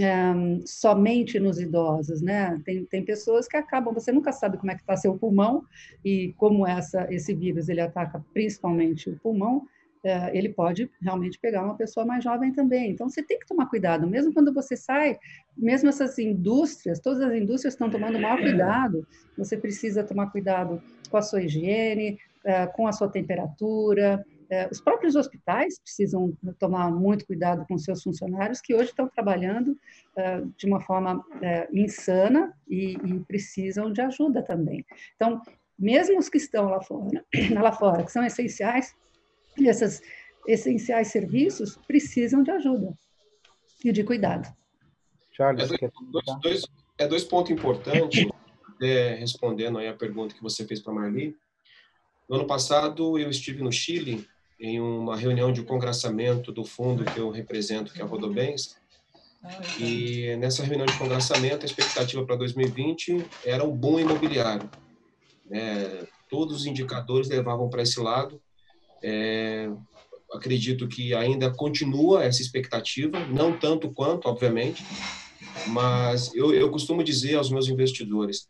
um, 0.00 0.66
somente 0.66 1.38
nos 1.38 1.60
idosos, 1.60 2.22
né? 2.22 2.60
Tem, 2.64 2.84
tem 2.86 3.04
pessoas 3.04 3.46
que 3.46 3.56
acabam, 3.56 3.92
você 3.92 4.10
nunca 4.10 4.32
sabe 4.32 4.56
como 4.56 4.70
é 4.70 4.74
que 4.74 4.80
está 4.80 4.96
seu 4.96 5.16
pulmão 5.18 5.64
e 6.04 6.32
como 6.38 6.66
essa, 6.66 7.06
esse 7.12 7.34
vírus 7.34 7.68
ele 7.68 7.80
ataca 7.80 8.24
principalmente 8.32 9.10
o 9.10 9.18
pulmão, 9.18 9.58
uh, 9.58 10.30
ele 10.32 10.48
pode 10.48 10.90
realmente 11.00 11.38
pegar 11.38 11.62
uma 11.64 11.76
pessoa 11.76 12.06
mais 12.06 12.24
jovem 12.24 12.52
também. 12.52 12.90
Então 12.90 13.08
você 13.08 13.22
tem 13.22 13.38
que 13.38 13.46
tomar 13.46 13.66
cuidado, 13.66 14.06
mesmo 14.06 14.32
quando 14.32 14.52
você 14.52 14.76
sai, 14.76 15.18
mesmo 15.56 15.90
essas 15.90 16.18
indústrias, 16.18 16.98
todas 16.98 17.20
as 17.20 17.34
indústrias 17.34 17.74
estão 17.74 17.90
tomando 17.90 18.18
maior 18.18 18.40
cuidado. 18.40 19.06
Você 19.36 19.56
precisa 19.56 20.02
tomar 20.02 20.30
cuidado 20.30 20.82
com 21.10 21.16
a 21.18 21.22
sua 21.22 21.42
higiene, 21.42 22.18
uh, 22.46 22.72
com 22.72 22.86
a 22.86 22.92
sua 22.92 23.08
temperatura, 23.08 24.24
os 24.70 24.80
próprios 24.80 25.16
hospitais 25.16 25.78
precisam 25.80 26.36
tomar 26.58 26.90
muito 26.90 27.26
cuidado 27.26 27.64
com 27.66 27.78
seus 27.78 28.02
funcionários, 28.02 28.60
que 28.60 28.74
hoje 28.74 28.90
estão 28.90 29.08
trabalhando 29.08 29.78
é, 30.16 30.42
de 30.56 30.66
uma 30.66 30.80
forma 30.80 31.24
é, 31.40 31.68
insana 31.72 32.52
e, 32.68 32.92
e, 32.92 33.20
precisam 33.20 33.92
de 33.92 34.00
ajuda 34.00 34.42
também. 34.42 34.84
Então, 35.16 35.40
mesmo 35.78 36.18
os 36.18 36.28
que 36.28 36.36
estão 36.36 36.68
lá 36.68 36.82
fora, 36.82 37.24
lá 37.60 37.72
fora 37.72 38.04
que 38.04 38.12
são 38.12 38.24
essenciais, 38.24 38.94
e 39.56 39.68
esses 39.68 40.02
essenciais 40.46 41.08
serviços 41.08 41.78
precisam 41.86 42.42
de 42.42 42.50
ajuda 42.50 42.92
e 43.84 43.92
de 43.92 44.04
cuidado. 44.04 44.54
Charles, 45.30 45.70
é 45.72 45.90
dois, 46.10 46.24
dois, 46.42 46.62
é 46.98 47.06
dois 47.06 47.24
pontos 47.24 47.52
importantes, 47.52 48.26
respondendo 49.18 49.78
aí 49.78 49.88
a 49.88 49.94
pergunta 49.94 50.34
que 50.34 50.42
você 50.42 50.66
fez 50.66 50.80
para 50.80 50.92
a 50.92 50.96
Marli. 50.96 51.36
No 52.28 52.36
ano 52.36 52.46
passado, 52.46 53.18
eu 53.18 53.30
estive 53.30 53.62
no 53.62 53.72
Chile 53.72 54.28
em 54.62 54.80
uma 54.80 55.16
reunião 55.16 55.52
de 55.52 55.60
congraçamento 55.64 56.52
do 56.52 56.64
fundo 56.64 57.04
que 57.04 57.18
eu 57.18 57.30
represento, 57.30 57.92
que 57.92 58.00
é 58.00 58.04
a 58.04 58.06
Rodobens. 58.06 58.76
E 59.80 60.36
nessa 60.36 60.62
reunião 60.62 60.86
de 60.86 60.96
congraçamento, 60.96 61.64
a 61.64 61.66
expectativa 61.66 62.24
para 62.24 62.36
2020 62.36 63.26
era 63.44 63.64
um 63.64 63.76
boom 63.76 63.98
imobiliário. 63.98 64.70
É, 65.50 66.06
todos 66.30 66.60
os 66.60 66.66
indicadores 66.66 67.28
levavam 67.28 67.68
para 67.68 67.82
esse 67.82 67.98
lado. 67.98 68.40
É, 69.02 69.68
acredito 70.32 70.86
que 70.86 71.12
ainda 71.12 71.52
continua 71.52 72.22
essa 72.22 72.40
expectativa, 72.40 73.18
não 73.26 73.58
tanto 73.58 73.92
quanto, 73.92 74.28
obviamente, 74.28 74.84
mas 75.66 76.32
eu, 76.36 76.54
eu 76.54 76.70
costumo 76.70 77.02
dizer 77.02 77.34
aos 77.34 77.50
meus 77.50 77.66
investidores: 77.66 78.48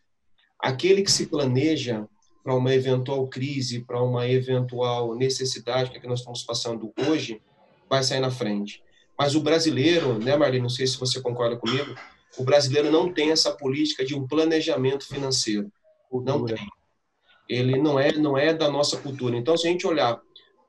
aquele 0.59 1.01
que 1.01 1.11
se 1.11 1.27
planeja 1.27 2.07
para 2.43 2.55
uma 2.55 2.75
eventual 2.75 3.27
crise, 3.29 3.81
para 3.81 4.03
uma 4.03 4.29
eventual 4.29 5.15
necessidade 5.15 5.91
que, 5.91 5.97
é 5.97 6.01
que 6.01 6.09
nós 6.09 6.21
estamos 6.21 6.43
passando 6.43 6.93
hoje, 7.09 7.41
vai 7.89 8.03
sair 8.03 8.21
na 8.21 8.31
frente. 8.31 8.83
Mas 9.19 9.35
o 9.35 9.41
brasileiro, 9.41 10.19
né, 10.19 10.37
Marlene, 10.37 10.63
não 10.63 10.69
sei 10.69 10.87
se 10.87 10.99
você 10.99 11.21
concorda 11.21 11.57
comigo, 11.57 11.95
o 12.39 12.43
brasileiro 12.43 12.91
não 12.91 13.13
tem 13.13 13.31
essa 13.31 13.53
política 13.53 14.05
de 14.05 14.15
um 14.15 14.27
planejamento 14.27 15.07
financeiro. 15.07 15.71
Não 16.11 16.45
tem. 16.45 16.67
Ele 17.49 17.79
não 17.79 17.99
é, 17.99 18.13
não 18.13 18.37
é 18.37 18.53
da 18.53 18.71
nossa 18.71 18.97
cultura. 18.97 19.37
Então, 19.37 19.57
se 19.57 19.67
a 19.67 19.71
gente 19.71 19.87
olhar 19.87 20.21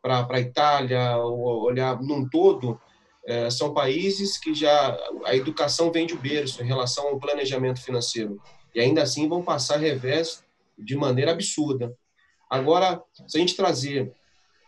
para 0.02 0.28
a 0.30 0.40
Itália, 0.40 1.18
olhar 1.18 2.02
num 2.02 2.28
todo, 2.28 2.80
é, 3.26 3.50
são 3.50 3.74
países 3.74 4.38
que 4.38 4.54
já 4.54 4.98
a 5.26 5.36
educação 5.36 5.92
vem 5.92 6.06
de 6.06 6.16
berço 6.16 6.62
em 6.62 6.68
relação 6.68 7.08
ao 7.08 7.20
planejamento 7.20 7.82
financeiro. 7.82 8.42
E 8.76 8.82
ainda 8.82 9.02
assim 9.02 9.30
vão 9.30 9.42
passar 9.42 9.78
revés 9.78 10.44
de 10.78 10.96
maneira 10.96 11.32
absurda. 11.32 11.94
Agora, 12.50 13.02
se 13.28 13.38
a 13.38 13.40
gente 13.40 13.56
trazer 13.56 14.12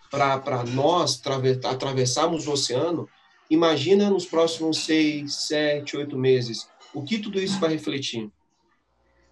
para 0.10 0.64
nós 0.64 1.22
atravessarmos 1.64 2.48
o 2.48 2.54
oceano, 2.54 3.08
imagina 3.50 4.10
nos 4.10 4.26
próximos 4.26 4.80
seis, 4.80 5.36
sete, 5.48 5.98
oito 5.98 6.18
meses, 6.18 6.68
o 6.94 7.04
que 7.04 7.20
tudo 7.20 7.40
isso 7.40 7.60
vai 7.60 7.72
refletir. 7.72 8.32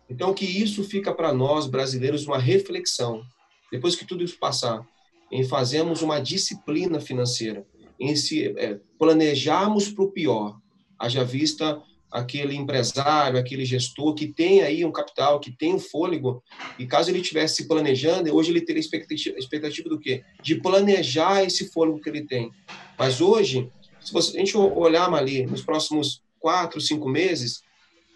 Então, 0.09 0.33
que 0.33 0.45
isso 0.45 0.83
fica 0.83 1.13
para 1.13 1.33
nós, 1.33 1.65
brasileiros, 1.65 2.27
uma 2.27 2.37
reflexão, 2.37 3.23
depois 3.71 3.95
que 3.95 4.05
tudo 4.05 4.23
isso 4.23 4.37
passar, 4.37 4.85
em 5.31 5.43
fazermos 5.43 6.01
uma 6.01 6.19
disciplina 6.19 6.99
financeira, 6.99 7.65
em 7.99 8.15
se 8.15 8.47
é, 8.57 8.79
planejarmos 8.99 9.89
para 9.89 10.03
o 10.03 10.11
pior, 10.11 10.59
haja 10.99 11.23
vista 11.23 11.81
aquele 12.13 12.55
empresário, 12.55 13.39
aquele 13.39 13.65
gestor 13.65 14.13
que 14.13 14.27
tem 14.27 14.61
aí 14.61 14.85
um 14.85 14.91
capital, 14.91 15.39
que 15.39 15.51
tem 15.51 15.73
um 15.73 15.79
fôlego, 15.79 16.43
e 16.77 16.85
caso 16.85 17.09
ele 17.09 17.19
estivesse 17.19 17.55
se 17.55 17.67
planejando, 17.67 18.33
hoje 18.33 18.51
ele 18.51 18.61
teria 18.61 18.79
expectativa, 18.79 19.35
expectativa 19.39 19.89
do 19.89 19.99
quê? 19.99 20.23
De 20.39 20.61
planejar 20.61 21.43
esse 21.43 21.71
fôlego 21.71 21.99
que 21.99 22.07
ele 22.07 22.23
tem. 22.23 22.51
Mas 22.99 23.19
hoje, 23.19 23.67
se 23.99 24.13
você, 24.13 24.37
a 24.37 24.39
gente 24.39 24.55
olhar 24.55 25.11
ali 25.11 25.47
nos 25.47 25.63
próximos 25.63 26.21
quatro, 26.39 26.79
cinco 26.79 27.09
meses, 27.09 27.63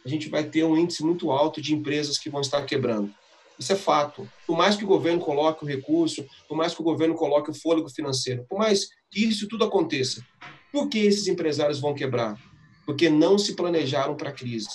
a 0.06 0.10
gente 0.10 0.30
vai 0.30 0.44
ter 0.44 0.64
um 0.64 0.78
índice 0.78 1.04
muito 1.04 1.32
alto 1.32 1.60
de 1.60 1.74
empresas 1.74 2.20
que 2.20 2.30
vão 2.30 2.42
estar 2.42 2.62
quebrando. 2.66 3.12
Isso 3.58 3.74
é 3.74 3.76
fato. 3.76 4.30
Por 4.46 4.56
mais 4.56 4.76
que 4.76 4.84
o 4.84 4.88
governo 4.88 5.20
coloque 5.20 5.66
o 5.66 5.68
recurso, 5.68 6.24
por 6.48 6.56
mais 6.56 6.76
que 6.76 6.82
o 6.82 6.84
governo 6.84 7.16
coloque 7.16 7.50
o 7.50 7.54
fôlego 7.54 7.90
financeiro, 7.90 8.46
por 8.48 8.60
mais 8.60 8.90
que 9.10 9.26
isso 9.26 9.48
tudo 9.48 9.66
aconteça, 9.66 10.24
por 10.72 10.88
que 10.88 11.00
esses 11.00 11.28
empresários 11.28 11.80
vão 11.80 11.96
quebrar? 11.96 12.40
Porque 12.88 13.10
não 13.10 13.38
se 13.38 13.54
planejaram 13.54 14.16
para 14.16 14.30
a 14.30 14.34
crise. 14.34 14.70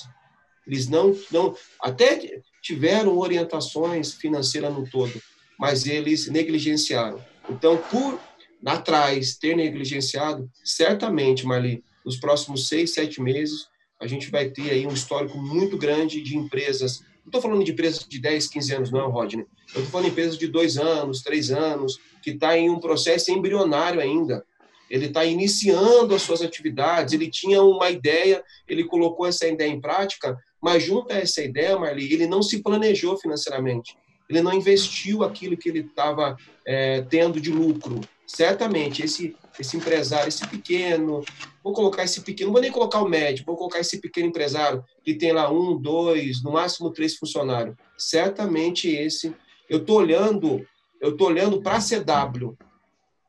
Eles 0.66 0.86
não, 0.86 1.16
não 1.30 1.56
até 1.80 2.42
tiveram 2.60 3.16
orientações 3.16 4.12
financeiras 4.12 4.72
no 4.72 4.86
todo, 4.88 5.18
mas 5.58 5.86
eles 5.86 6.28
negligenciaram. 6.28 7.18
Então, 7.48 7.78
por 7.90 8.20
atrás 8.66 9.36
ter 9.36 9.56
negligenciado, 9.56 10.48
certamente, 10.62 11.46
Marli, 11.46 11.82
nos 12.04 12.18
próximos 12.18 12.68
seis, 12.68 12.92
sete 12.92 13.20
meses, 13.20 13.66
a 13.98 14.06
gente 14.06 14.30
vai 14.30 14.50
ter 14.50 14.70
aí 14.70 14.86
um 14.86 14.92
histórico 14.92 15.38
muito 15.38 15.78
grande 15.78 16.20
de 16.20 16.36
empresas. 16.36 17.00
Não 17.20 17.26
estou 17.26 17.40
falando 17.40 17.64
de 17.64 17.72
empresas 17.72 18.06
de 18.06 18.20
10, 18.20 18.46
15 18.46 18.74
anos, 18.74 18.90
não, 18.90 19.10
Rodney. 19.10 19.46
Eu 19.74 19.80
estou 19.80 19.86
falando 19.86 20.06
de 20.06 20.12
empresas 20.12 20.36
de 20.36 20.48
dois 20.48 20.76
anos, 20.76 21.22
três 21.22 21.50
anos, 21.50 21.98
que 22.22 22.32
está 22.32 22.58
em 22.58 22.68
um 22.68 22.78
processo 22.78 23.32
embrionário 23.32 24.00
ainda. 24.00 24.44
Ele 24.92 25.06
está 25.06 25.24
iniciando 25.24 26.14
as 26.14 26.20
suas 26.20 26.42
atividades, 26.42 27.14
ele 27.14 27.30
tinha 27.30 27.62
uma 27.62 27.90
ideia, 27.90 28.44
ele 28.68 28.84
colocou 28.84 29.26
essa 29.26 29.48
ideia 29.48 29.70
em 29.70 29.80
prática, 29.80 30.36
mas 30.60 30.82
junto 30.82 31.10
a 31.12 31.16
essa 31.16 31.42
ideia, 31.42 31.78
Marli, 31.78 32.12
ele 32.12 32.26
não 32.26 32.42
se 32.42 32.62
planejou 32.62 33.16
financeiramente. 33.16 33.96
Ele 34.28 34.42
não 34.42 34.52
investiu 34.52 35.22
aquilo 35.22 35.56
que 35.56 35.70
ele 35.70 35.80
estava 35.80 36.36
é, 36.66 37.00
tendo 37.08 37.40
de 37.40 37.50
lucro. 37.50 38.00
Certamente, 38.26 39.02
esse 39.02 39.34
esse 39.58 39.76
empresário, 39.76 40.28
esse 40.28 40.46
pequeno, 40.46 41.22
vou 41.62 41.72
colocar 41.72 42.04
esse 42.04 42.20
pequeno, 42.22 42.48
não 42.48 42.52
vou 42.52 42.62
nem 42.62 42.72
colocar 42.72 43.02
o 43.02 43.08
médio, 43.08 43.44
vou 43.44 43.56
colocar 43.56 43.80
esse 43.80 44.00
pequeno 44.00 44.28
empresário 44.28 44.84
que 45.04 45.14
tem 45.14 45.32
lá 45.32 45.50
um, 45.50 45.76
dois, 45.76 46.42
no 46.42 46.52
máximo 46.52 46.90
três 46.90 47.16
funcionários. 47.16 47.76
Certamente 47.98 48.88
esse, 48.88 49.34
eu 49.68 49.78
estou 49.78 49.98
olhando, 49.98 50.66
eu 51.00 51.10
estou 51.10 51.28
olhando 51.28 51.60
para 51.60 51.76
a 51.76 51.80
CW. 51.80 52.56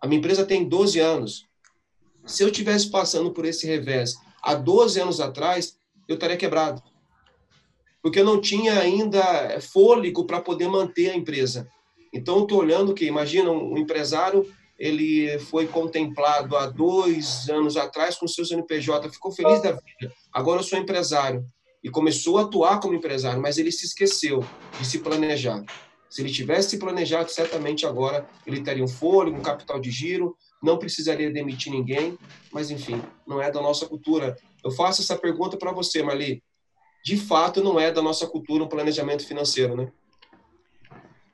A 0.02 0.08
minha 0.08 0.20
empresa 0.20 0.46
tem 0.46 0.68
12 0.68 1.00
anos. 1.00 1.46
Se 2.26 2.44
eu 2.44 2.52
tivesse 2.52 2.90
passando 2.90 3.32
por 3.32 3.46
esse 3.46 3.68
revés 3.68 4.16
há 4.42 4.56
12 4.56 5.00
anos 5.00 5.20
atrás, 5.20 5.78
eu 6.08 6.16
estaria 6.16 6.38
quebrado. 6.38 6.82
Porque 8.02 8.20
eu 8.20 8.26
não 8.26 8.40
tinha 8.40 8.80
ainda 8.80 9.60
fôlego 9.62 10.26
para 10.26 10.42
poder 10.42 10.68
manter 10.68 11.10
a 11.10 11.16
empresa. 11.16 11.68
Então, 12.14 12.44
estou 12.44 12.60
olhando 12.60 12.94
que, 12.94 13.06
imagina, 13.06 13.50
um 13.52 13.78
empresário 13.78 14.46
ele 14.78 15.40
foi 15.40 15.68
contemplado 15.68 16.58
há 16.58 16.66
dois 16.66 17.50
anos 17.50 17.78
atrás 17.78 18.18
com 18.18 18.28
seus 18.28 18.52
NPJ, 18.52 19.10
ficou 19.10 19.32
feliz 19.32 19.62
da 19.62 19.72
vida. 19.72 20.14
Agora 20.32 20.60
eu 20.60 20.64
sou 20.64 20.78
empresário 20.78 21.46
e 21.84 21.90
começou 21.90 22.38
a 22.38 22.42
atuar 22.42 22.80
como 22.80 22.94
empresário, 22.94 23.42
mas 23.42 23.58
ele 23.58 23.72
se 23.72 23.86
esqueceu 23.86 24.44
de 24.80 24.86
se 24.86 25.00
planejar. 25.00 25.64
Se 26.10 26.22
ele 26.22 26.32
tivesse 26.32 26.72
se 26.72 26.78
planejado, 26.78 27.32
certamente 27.32 27.86
agora 27.86 28.28
ele 28.46 28.62
teria 28.62 28.84
um 28.84 28.88
fôlego, 28.88 29.38
um 29.38 29.42
capital 29.42 29.80
de 29.80 29.90
giro, 29.90 30.36
não 30.64 30.78
precisaria 30.78 31.30
demitir 31.30 31.72
ninguém, 31.72 32.18
mas 32.52 32.72
enfim, 32.72 33.02
não 33.28 33.42
é 33.42 33.52
da 33.52 33.62
nossa 33.62 33.86
cultura. 33.86 34.38
Eu 34.64 34.72
faço 34.72 35.02
essa 35.02 35.18
pergunta 35.18 35.58
para 35.58 35.74
você, 35.74 36.02
Marli. 36.02 36.42
De 37.04 37.18
fato, 37.18 37.62
não 37.62 37.78
é 37.78 37.92
da 37.92 38.02
nossa 38.02 38.26
cultura 38.26 38.64
um 38.64 38.70
planejamento 38.70 39.28
financeiro, 39.28 39.76
né? 39.76 39.92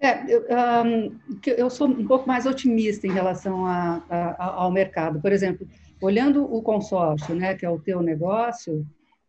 É, 0.02 0.34
eu, 0.34 0.46
um, 0.86 1.20
eu 1.46 1.70
sou 1.70 1.88
um 1.88 2.08
pouco 2.08 2.28
mais 2.28 2.46
otimista 2.46 3.06
em 3.06 3.12
relação 3.12 3.66
a, 3.66 4.02
a, 4.10 4.46
ao 4.64 4.72
mercado. 4.72 5.22
Por 5.22 5.32
exemplo, 5.32 5.68
olhando 6.02 6.44
o 6.44 6.62
consórcio, 6.64 7.36
né, 7.36 7.54
que 7.54 7.66
é 7.66 7.70
o 7.70 7.80
teu 7.80 8.02
negócio, 8.02 8.86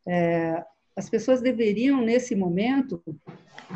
é, 0.06 0.64
as 0.96 1.10
pessoas 1.10 1.42
deveriam, 1.42 2.00
nesse 2.00 2.34
momento, 2.34 3.02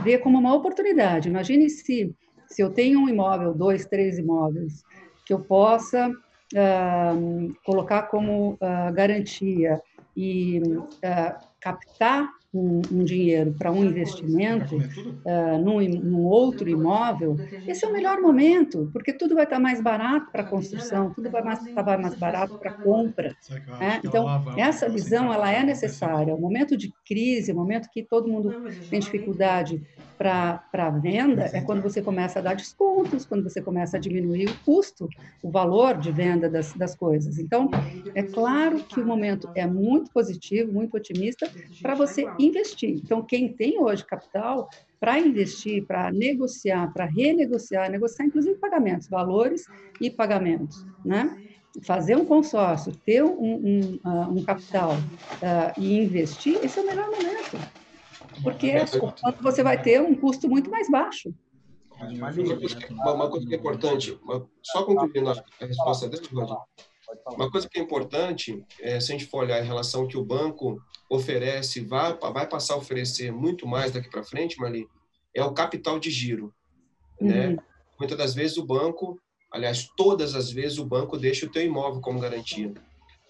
ver 0.03 0.19
como 0.19 0.39
uma 0.39 0.55
oportunidade. 0.55 1.29
Imagine 1.29 1.69
se, 1.69 2.15
se 2.47 2.63
eu 2.63 2.71
tenho 2.71 3.01
um 3.01 3.09
imóvel, 3.09 3.53
dois, 3.53 3.85
três 3.85 4.17
imóveis, 4.19 4.85
que 5.25 5.33
eu 5.33 5.41
possa 5.41 6.09
uh, 6.11 7.55
colocar 7.65 8.05
como 8.05 8.53
uh, 8.55 8.93
garantia 8.93 9.81
e 10.17 10.61
uh, 10.61 11.47
captar 11.61 12.29
um, 12.55 12.81
um 12.91 13.05
dinheiro 13.05 13.55
para 13.59 13.73
um 13.73 13.85
investimento 13.85 14.77
uh, 14.77 15.59
num, 15.59 15.81
num, 15.81 16.25
outro 16.25 16.69
imóvel, 16.69 17.37
esse 17.67 17.85
é 17.85 17.89
o 17.89 17.93
melhor 17.93 18.21
momento, 18.21 18.89
porque 18.93 19.13
tudo 19.13 19.35
vai 19.35 19.45
estar 19.45 19.59
mais 19.59 19.81
barato 19.81 20.31
para 20.31 20.45
construção, 20.45 21.13
tudo 21.13 21.31
vai 21.31 21.43
mais, 21.43 21.67
estar 21.67 21.99
mais 21.99 22.15
barato 22.15 22.57
para 22.59 22.73
compra. 22.73 23.35
Né? 23.81 24.01
Então, 24.05 24.27
essa 24.57 24.89
visão 24.89 25.33
ela 25.33 25.51
é 25.53 25.63
necessária. 25.63 26.35
O 26.35 26.41
momento 26.41 26.77
de 26.77 26.93
crise, 27.05 27.53
o 27.53 27.57
momento 27.57 27.89
que 27.91 28.03
todo 28.03 28.29
mundo 28.29 28.55
tem 28.89 29.01
dificuldade 29.01 29.83
para 30.17 30.63
a 30.73 30.91
venda, 30.91 31.51
é 31.53 31.61
quando 31.61 31.83
você 31.83 32.01
começa 32.01 32.39
a 32.39 32.43
dar 32.43 32.55
descontos, 32.55 33.25
quando 33.25 33.43
você 33.43 33.61
começa 33.61 33.97
a 33.97 34.01
diminuir 34.01 34.49
o 34.49 34.59
custo, 34.65 35.09
o 35.43 35.51
valor 35.51 35.99
de 35.99 36.13
venda 36.13 36.49
das, 36.49 36.73
das 36.73 36.95
coisas. 36.95 37.39
Então, 37.39 37.69
é 38.15 38.23
claro 38.23 38.79
que 38.85 39.01
o 39.01 39.07
momento 39.07 39.49
é 39.55 39.67
muito 39.67 40.11
positivo, 40.13 40.73
muito 40.73 40.97
otimista 40.97 41.51
para 41.83 41.95
você 41.95 42.27
investir. 42.47 42.91
Então, 42.91 43.23
quem 43.23 43.53
tem 43.53 43.81
hoje 43.81 44.05
capital 44.05 44.69
para 45.01 45.19
investir, 45.19 45.85
para 45.87 46.11
negociar, 46.11 46.93
para 46.93 47.05
renegociar, 47.05 47.91
negociar 47.91 48.27
inclusive 48.27 48.57
pagamentos, 48.57 49.09
valores 49.09 49.67
e 50.01 50.11
pagamentos, 50.11 50.85
né? 51.05 51.43
Fazer 51.83 52.17
um 52.17 52.25
consórcio, 52.25 52.95
ter 53.05 53.23
um, 53.23 53.31
um, 53.31 54.01
uh, 54.05 54.31
um 54.31 54.45
capital 54.45 54.93
uh, 54.93 55.81
e 55.81 55.99
investir, 55.99 56.59
esse 56.63 56.79
é 56.79 56.83
o 56.83 56.87
melhor 56.87 57.11
momento. 57.11 57.59
Porque 58.43 58.73
você 59.41 59.63
vai 59.63 59.81
ter 59.81 60.01
um 60.01 60.15
custo 60.15 60.49
muito 60.49 60.71
mais 60.71 60.89
baixo. 60.89 61.35
Uma 62.01 62.33
coisa, 62.33 62.77
que, 62.77 62.93
uma 62.93 63.31
coisa 63.31 63.47
que 63.47 63.55
é 63.55 63.59
importante, 63.59 64.19
só 64.63 64.85
concluindo 64.85 65.31
a 65.31 65.45
resposta 65.61 66.09
dele, 66.09 66.29
uma 67.27 67.51
coisa 67.51 67.69
que 67.69 67.79
é 67.79 67.83
importante, 67.83 68.65
é, 68.81 69.01
se 69.01 69.13
a 69.13 69.17
gente 69.17 69.27
for 69.27 69.45
olhar 69.45 69.63
em 69.63 69.67
relação 69.67 70.03
ao 70.03 70.09
que 70.09 70.17
o 70.17 70.25
banco 70.25 70.81
oferece, 71.11 71.81
vai, 71.81 72.17
vai 72.17 72.49
passar 72.49 72.75
a 72.75 72.79
oferecer 72.79 73.33
muito 73.33 73.67
mais 73.67 73.93
daqui 73.93 74.09
para 74.11 74.23
frente, 74.23 74.59
Marli, 74.59 74.87
é 75.35 75.45
o 75.45 75.53
capital 75.53 75.99
de 75.99 76.11
giro. 76.11 76.55
Né? 77.21 77.49
Uhum. 77.49 77.57
Muitas 77.99 78.19
das 78.19 78.35
vezes 78.35 78.57
o 78.57 78.67
banco, 78.67 79.19
aliás, 79.53 79.89
todas 79.97 80.35
as 80.35 80.51
vezes 80.51 80.79
o 80.79 80.85
banco 80.85 81.17
deixa 81.17 81.47
o 81.47 81.51
teu 81.51 81.63
imóvel 81.63 82.01
como 82.01 82.21
garantia. 82.21 82.73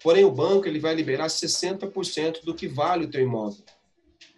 Porém, 0.03 0.23
o 0.23 0.31
banco 0.31 0.67
ele 0.67 0.79
vai 0.79 0.93
liberar 0.93 1.27
60% 1.27 2.43
do 2.43 2.53
que 2.53 2.67
vale 2.67 3.05
o 3.05 3.09
teu 3.09 3.21
imóvel. 3.21 3.63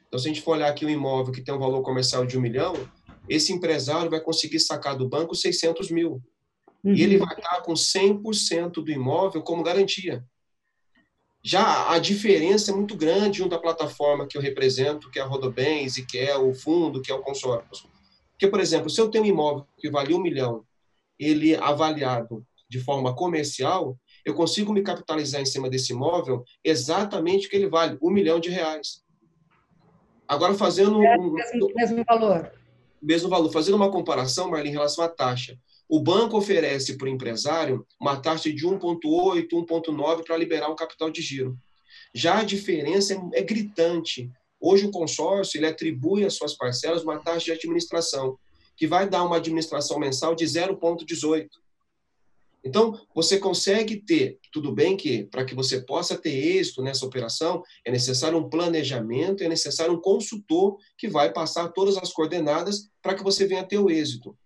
Então, 0.07 0.19
se 0.19 0.27
a 0.27 0.33
gente 0.33 0.41
for 0.41 0.51
olhar 0.51 0.69
aqui 0.69 0.86
um 0.86 0.89
imóvel 0.89 1.33
que 1.33 1.41
tem 1.41 1.53
um 1.53 1.60
valor 1.60 1.81
comercial 1.81 2.25
de 2.25 2.38
um 2.38 2.41
milhão, 2.41 2.73
esse 3.27 3.51
empresário 3.51 4.10
vai 4.10 4.21
conseguir 4.21 4.60
sacar 4.60 4.95
do 4.95 5.07
banco 5.07 5.36
600 5.36 5.91
mil. 5.91 6.21
Uhum. 6.88 6.95
E 6.95 7.04
ele 7.04 7.17
vai 7.17 7.36
estar 7.36 7.62
com 7.63 7.73
100% 7.73 8.82
do 8.82 8.89
imóvel 8.89 9.41
como 9.41 9.62
garantia. 9.62 10.23
Já 11.43 11.91
a 11.91 12.00
diferença 12.00 12.71
é 12.71 12.73
muito 12.73 12.95
grande 12.95 13.39
junto 13.39 13.54
à 13.56 13.60
plataforma 13.60 14.26
que 14.26 14.38
eu 14.38 14.41
represento, 14.41 15.12
que 15.12 15.19
é 15.19 15.21
a 15.21 15.26
Rodobens, 15.26 15.97
e 15.97 16.06
que 16.06 16.17
é 16.17 16.38
o 16.38 16.54
fundo, 16.54 17.02
que 17.02 17.12
é 17.12 17.15
o 17.15 17.21
consórcio. 17.21 17.89
Porque, 18.32 18.47
por 18.47 18.62
exemplo, 18.62 18.89
se 18.89 19.02
eu 19.02 19.10
tenho 19.10 19.26
um 19.26 19.28
imóvel 19.28 19.67
que 19.78 19.89
vale 19.89 20.13
um 20.13 20.21
milhão, 20.21 20.63
ele 21.19 21.56
avaliado 21.56 22.45
de 22.69 22.80
forma 22.80 23.13
comercial, 23.13 23.97
eu 24.23 24.34
consigo 24.34 24.71
me 24.71 24.82
capitalizar 24.82 25.41
em 25.41 25.45
cima 25.45 25.69
desse 25.69 25.91
imóvel 25.91 26.41
exatamente 26.63 27.47
o 27.47 27.50
que 27.50 27.56
ele 27.58 27.67
vale, 27.67 27.97
um 28.02 28.12
milhão 28.12 28.39
de 28.39 28.50
reais. 28.50 29.04
Agora, 30.26 30.54
fazendo... 30.54 31.04
É, 31.04 31.17
um, 31.17 31.34
mesmo, 31.34 31.67
mesmo 31.76 32.04
valor. 32.06 32.52
Mesmo 33.01 33.29
valor. 33.29 33.51
Fazendo 33.51 33.75
uma 33.75 33.91
comparação, 33.91 34.49
Marlene, 34.49 34.69
em 34.69 34.73
relação 34.73 35.03
à 35.03 35.07
taxa. 35.07 35.57
O 35.89 36.01
banco 36.01 36.38
oferece 36.38 36.97
para 36.97 37.05
o 37.05 37.10
empresário 37.10 37.86
uma 37.99 38.17
taxa 38.17 38.51
de 38.51 38.65
1,8, 38.65 39.47
1,9 39.49 40.23
para 40.25 40.38
liberar 40.38 40.69
um 40.69 40.75
capital 40.75 41.10
de 41.10 41.21
giro. 41.21 41.57
Já 42.13 42.39
a 42.39 42.43
diferença 42.43 43.13
é, 43.13 43.39
é 43.39 43.41
gritante. 43.41 44.29
Hoje 44.60 44.86
o 44.86 44.91
consórcio 44.91 45.57
ele 45.57 45.67
atribui 45.67 46.25
às 46.25 46.33
suas 46.33 46.55
parcelas 46.55 47.03
uma 47.03 47.19
taxa 47.19 47.45
de 47.45 47.51
administração, 47.51 48.38
que 48.75 48.88
vai 48.88 49.07
dar 49.07 49.23
uma 49.23 49.38
administração 49.38 49.99
mensal 49.99 50.36
de 50.36 50.45
0,18. 50.45 51.47
Então, 52.67 52.99
você 53.15 53.39
consegue 53.39 53.95
ter, 53.95 54.39
tudo 54.51 54.73
bem 54.73 54.97
que 54.97 55.23
para 55.23 55.45
que 55.45 55.56
você 55.56 55.80
possa 55.82 56.17
ter 56.17 56.34
êxito 56.34 56.82
nessa 56.82 57.06
operação, 57.06 57.63
é 57.86 57.89
necessário 57.89 58.38
um 58.38 58.49
planejamento, 58.49 59.41
é 59.41 59.47
necessário 59.47 59.93
um 59.93 60.01
consultor 60.01 60.77
que 60.97 61.08
vai 61.08 61.32
passar 61.32 61.69
todas 61.69 61.95
as 61.95 62.12
coordenadas 62.12 62.89
para 63.01 63.15
que 63.15 63.23
você 63.23 63.47
venha 63.47 63.63
ter 63.63 63.77
o 63.77 63.89
êxito. 63.89 64.38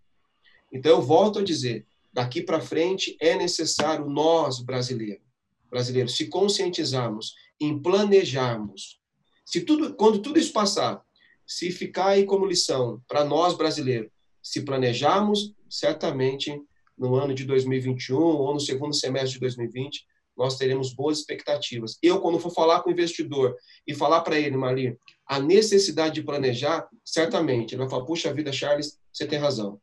Então, 0.71 0.91
eu 0.91 1.01
volto 1.01 1.39
a 1.39 1.43
dizer, 1.43 1.84
daqui 2.13 2.43
para 2.43 2.62
frente 2.62 3.17
é 3.19 3.36
necessário 3.36 4.07
nós, 4.07 4.60
brasileiros, 4.60 5.25
brasileiros, 5.67 6.15
se 6.15 6.27
conscientizarmos 6.27 7.34
em 7.60 7.81
planejarmos. 7.81 8.99
Se 9.43 9.62
tudo, 9.62 9.95
quando 9.95 10.19
tudo 10.19 10.38
isso 10.38 10.53
passar, 10.53 11.01
se 11.47 11.71
ficar 11.71 12.10
aí 12.10 12.23
como 12.23 12.45
lição 12.45 13.01
para 13.07 13.25
nós, 13.25 13.57
brasileiros, 13.57 14.12
se 14.43 14.62
planejarmos, 14.62 15.55
certamente 15.67 16.62
no 17.01 17.15
ano 17.15 17.33
de 17.33 17.45
2021 17.45 18.15
ou 18.15 18.53
no 18.53 18.59
segundo 18.59 18.93
semestre 18.93 19.33
de 19.33 19.39
2020, 19.39 20.05
nós 20.37 20.55
teremos 20.55 20.93
boas 20.93 21.17
expectativas. 21.17 21.97
Eu, 22.01 22.21
quando 22.21 22.39
for 22.39 22.51
falar 22.51 22.81
com 22.81 22.89
o 22.89 22.93
investidor 22.93 23.55
e 23.87 23.93
falar 23.93 24.21
para 24.21 24.39
ele, 24.39 24.55
Mari, 24.55 24.97
a 25.27 25.39
necessidade 25.39 26.13
de 26.13 26.23
planejar, 26.23 26.87
certamente, 27.03 27.73
ele 27.73 27.81
vai 27.81 27.89
falar, 27.89 28.05
puxa 28.05 28.33
vida, 28.33 28.51
Charles, 28.51 28.99
você 29.11 29.25
tem 29.25 29.39
razão. 29.39 29.79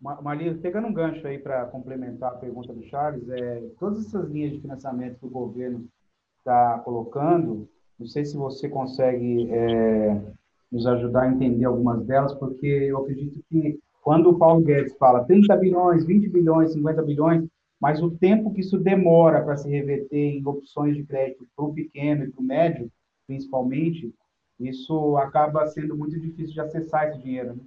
Maria, 0.00 0.54
pegando 0.54 0.86
um 0.86 0.92
gancho 0.92 1.26
aí 1.26 1.38
para 1.38 1.66
complementar 1.66 2.30
a 2.30 2.36
pergunta 2.36 2.72
do 2.72 2.84
Charles, 2.84 3.28
é, 3.30 3.60
todas 3.80 4.06
essas 4.06 4.30
linhas 4.30 4.52
de 4.52 4.60
financiamento 4.60 5.18
que 5.18 5.26
o 5.26 5.30
governo 5.30 5.88
está 6.38 6.78
colocando, 6.84 7.68
não 7.98 8.06
sei 8.06 8.24
se 8.24 8.36
você 8.36 8.68
consegue 8.68 9.50
é, 9.50 10.22
nos 10.70 10.86
ajudar 10.86 11.22
a 11.22 11.32
entender 11.32 11.64
algumas 11.64 12.06
delas, 12.06 12.32
porque 12.34 12.66
eu 12.66 12.98
acredito 12.98 13.42
que 13.50 13.80
quando 14.08 14.30
o 14.30 14.38
Paulo 14.38 14.64
Guedes 14.64 14.96
fala 14.96 15.22
30 15.24 15.54
bilhões, 15.58 16.06
20 16.06 16.30
bilhões, 16.30 16.72
50 16.72 17.02
bilhões, 17.02 17.46
mas 17.78 18.02
o 18.02 18.10
tempo 18.10 18.50
que 18.54 18.62
isso 18.62 18.78
demora 18.78 19.42
para 19.42 19.58
se 19.58 19.68
reverter 19.68 20.38
em 20.38 20.46
opções 20.46 20.96
de 20.96 21.04
crédito 21.04 21.46
para 21.54 21.66
o 21.66 21.74
pequeno 21.74 22.24
e 22.24 22.30
para 22.30 22.40
o 22.40 22.42
médio, 22.42 22.90
principalmente, 23.26 24.10
isso 24.58 25.14
acaba 25.18 25.66
sendo 25.66 25.94
muito 25.94 26.18
difícil 26.18 26.54
de 26.54 26.60
acessar 26.62 27.10
esse 27.10 27.18
dinheiro. 27.18 27.54
Né? 27.54 27.60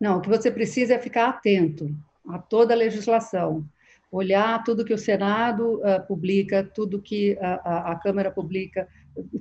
Não, 0.00 0.16
o 0.16 0.20
que 0.22 0.28
você 0.30 0.50
precisa 0.50 0.94
é 0.94 0.98
ficar 0.98 1.28
atento 1.28 1.94
a 2.26 2.38
toda 2.38 2.72
a 2.72 2.76
legislação, 2.78 3.62
olhar 4.10 4.64
tudo 4.64 4.86
que 4.86 4.94
o 4.94 4.98
Senado 4.98 5.82
uh, 5.82 6.06
publica, 6.08 6.64
tudo 6.64 7.02
que 7.02 7.36
a, 7.42 7.56
a, 7.56 7.92
a, 7.92 7.96
Câmara 7.96 8.30
publica, 8.30 8.88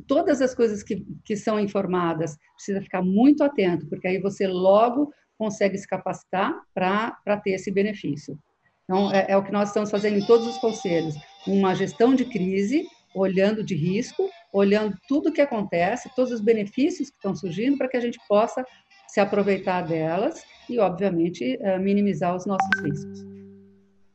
todas 0.07 0.41
as 0.41 0.53
coisas 0.53 0.83
que, 0.83 1.07
que 1.23 1.37
são 1.37 1.57
informadas, 1.57 2.37
precisa 2.53 2.81
ficar 2.81 3.01
muito 3.01 3.45
atento, 3.45 3.87
porque 3.87 4.09
aí 4.09 4.19
você 4.19 4.45
logo 4.45 5.13
consegue 5.43 5.77
se 5.77 5.85
capacitar 5.85 6.57
para 6.73 7.37
ter 7.43 7.51
esse 7.51 7.69
benefício. 7.69 8.39
Então, 8.85 9.11
é, 9.11 9.25
é 9.29 9.37
o 9.37 9.43
que 9.43 9.51
nós 9.51 9.67
estamos 9.67 9.91
fazendo 9.91 10.17
em 10.17 10.25
todos 10.25 10.47
os 10.47 10.57
conselhos, 10.57 11.15
uma 11.45 11.75
gestão 11.75 12.15
de 12.15 12.23
crise, 12.23 12.85
olhando 13.13 13.61
de 13.61 13.75
risco, 13.75 14.29
olhando 14.53 14.95
tudo 15.05 15.29
o 15.29 15.33
que 15.33 15.41
acontece, 15.41 16.09
todos 16.15 16.31
os 16.31 16.39
benefícios 16.39 17.09
que 17.09 17.17
estão 17.17 17.35
surgindo, 17.35 17.77
para 17.77 17.89
que 17.89 17.97
a 17.97 17.99
gente 17.99 18.17
possa 18.25 18.65
se 19.09 19.19
aproveitar 19.19 19.81
delas 19.81 20.45
e, 20.69 20.79
obviamente, 20.79 21.57
eh, 21.59 21.77
minimizar 21.77 22.33
os 22.33 22.45
nossos 22.45 22.79
riscos. 22.81 23.25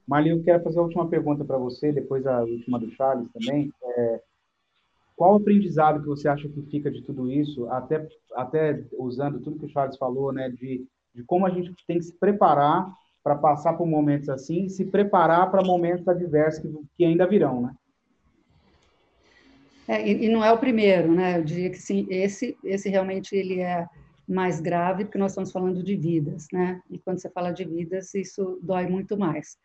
Marli, 0.06 0.30
eu 0.30 0.42
quero 0.42 0.62
fazer 0.62 0.78
a 0.78 0.82
última 0.82 1.06
pergunta 1.08 1.44
para 1.44 1.58
você, 1.58 1.92
depois 1.92 2.26
a 2.26 2.40
última 2.40 2.78
do 2.78 2.90
Charles 2.92 3.30
também. 3.30 3.70
É, 3.84 4.22
qual 5.14 5.34
o 5.34 5.36
aprendizado 5.36 6.00
que 6.00 6.06
você 6.06 6.26
acha 6.26 6.48
que 6.48 6.62
fica 6.62 6.90
de 6.90 7.02
tudo 7.02 7.30
isso, 7.30 7.68
até, 7.70 8.08
até 8.34 8.82
usando 8.98 9.40
tudo 9.40 9.58
que 9.58 9.66
o 9.66 9.68
Charles 9.68 9.98
falou, 9.98 10.32
né, 10.32 10.48
de, 10.48 10.86
de 11.18 11.24
como 11.24 11.44
a 11.44 11.50
gente 11.50 11.74
tem 11.85 11.98
que 11.98 12.04
se 12.04 12.16
preparar 12.16 12.88
para 13.24 13.35
passar 13.35 13.74
por 13.74 13.87
momentos 13.87 14.28
assim 14.28 14.66
e 14.66 14.70
se 14.70 14.85
preparar 14.85 15.50
para 15.50 15.64
momentos 15.64 16.07
adversos 16.07 16.62
que, 16.62 16.68
que 16.96 17.04
ainda 17.04 17.26
virão, 17.26 17.61
né? 17.61 17.74
É, 19.88 20.07
e, 20.07 20.26
e, 20.26 20.28
não 20.28 20.44
é 20.44 20.52
o 20.52 20.59
primeiro, 20.59 21.12
né? 21.12 21.38
Eu 21.38 21.44
diria 21.44 21.70
que 21.70 21.78
sim, 21.78 22.07
esse, 22.09 22.57
esse 22.62 22.88
realmente 22.88 23.35
ele 23.35 23.61
é 23.61 23.87
mais 24.28 24.61
grave, 24.61 25.04
porque 25.04 25.18
nós 25.18 25.33
estamos 25.33 25.50
falando 25.50 25.83
de 25.83 25.96
vidas, 25.96 26.46
né? 26.52 26.81
E 26.90 26.98
quando 26.98 27.18
você 27.18 27.31
fala 27.31 27.50
de 27.50 27.64
vidas, 27.64 28.14
isso 28.14 28.61
dói 28.62 28.87
muito 28.87 29.16
mais. 29.16 29.57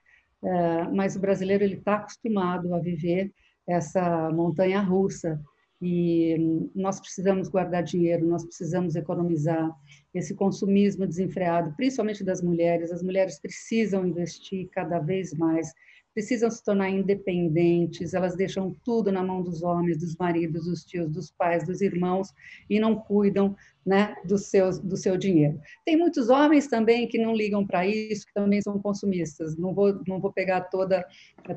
É, 0.43 0.83
mas 0.85 1.15
o 1.15 1.19
brasileiro 1.19 1.63
ele 1.63 1.75
está 1.75 1.95
acostumado 1.95 2.73
a 2.73 2.79
viver 2.79 3.31
essa 3.67 4.31
montanha 4.31 4.81
russa 4.81 5.39
e 5.85 6.69
nós 6.73 6.99
precisamos 7.01 7.49
guardar 7.49 7.83
dinheiro, 7.83 8.25
nós 8.25 8.45
precisamos 8.45 8.95
economizar. 8.95 9.69
Esse 10.13 10.33
consumismo 10.33 11.05
desenfreado, 11.05 11.73
principalmente 11.75 12.23
das 12.23 12.41
mulheres, 12.41 12.89
as 12.91 13.03
mulheres 13.03 13.37
precisam 13.37 14.07
investir 14.07 14.69
cada 14.71 14.99
vez 14.99 15.33
mais 15.33 15.73
precisam 16.13 16.49
se 16.49 16.63
tornar 16.63 16.89
independentes, 16.89 18.13
elas 18.13 18.35
deixam 18.35 18.75
tudo 18.85 19.11
na 19.11 19.23
mão 19.23 19.41
dos 19.41 19.63
homens, 19.63 19.97
dos 19.97 20.15
maridos, 20.15 20.65
dos 20.65 20.85
tios, 20.85 21.09
dos 21.09 21.31
pais, 21.31 21.65
dos 21.65 21.81
irmãos 21.81 22.33
e 22.69 22.79
não 22.79 22.95
cuidam 22.95 23.55
né, 23.85 24.15
do, 24.25 24.37
seu, 24.37 24.69
do 24.81 24.95
seu 24.95 25.17
dinheiro. 25.17 25.59
Tem 25.85 25.97
muitos 25.97 26.29
homens 26.29 26.67
também 26.67 27.07
que 27.07 27.17
não 27.17 27.35
ligam 27.35 27.65
para 27.65 27.85
isso, 27.85 28.25
que 28.25 28.33
também 28.33 28.61
são 28.61 28.79
consumistas. 28.79 29.57
Não 29.57 29.73
vou, 29.73 29.99
não 30.07 30.19
vou 30.19 30.31
pegar 30.31 30.61
toda, 30.61 31.05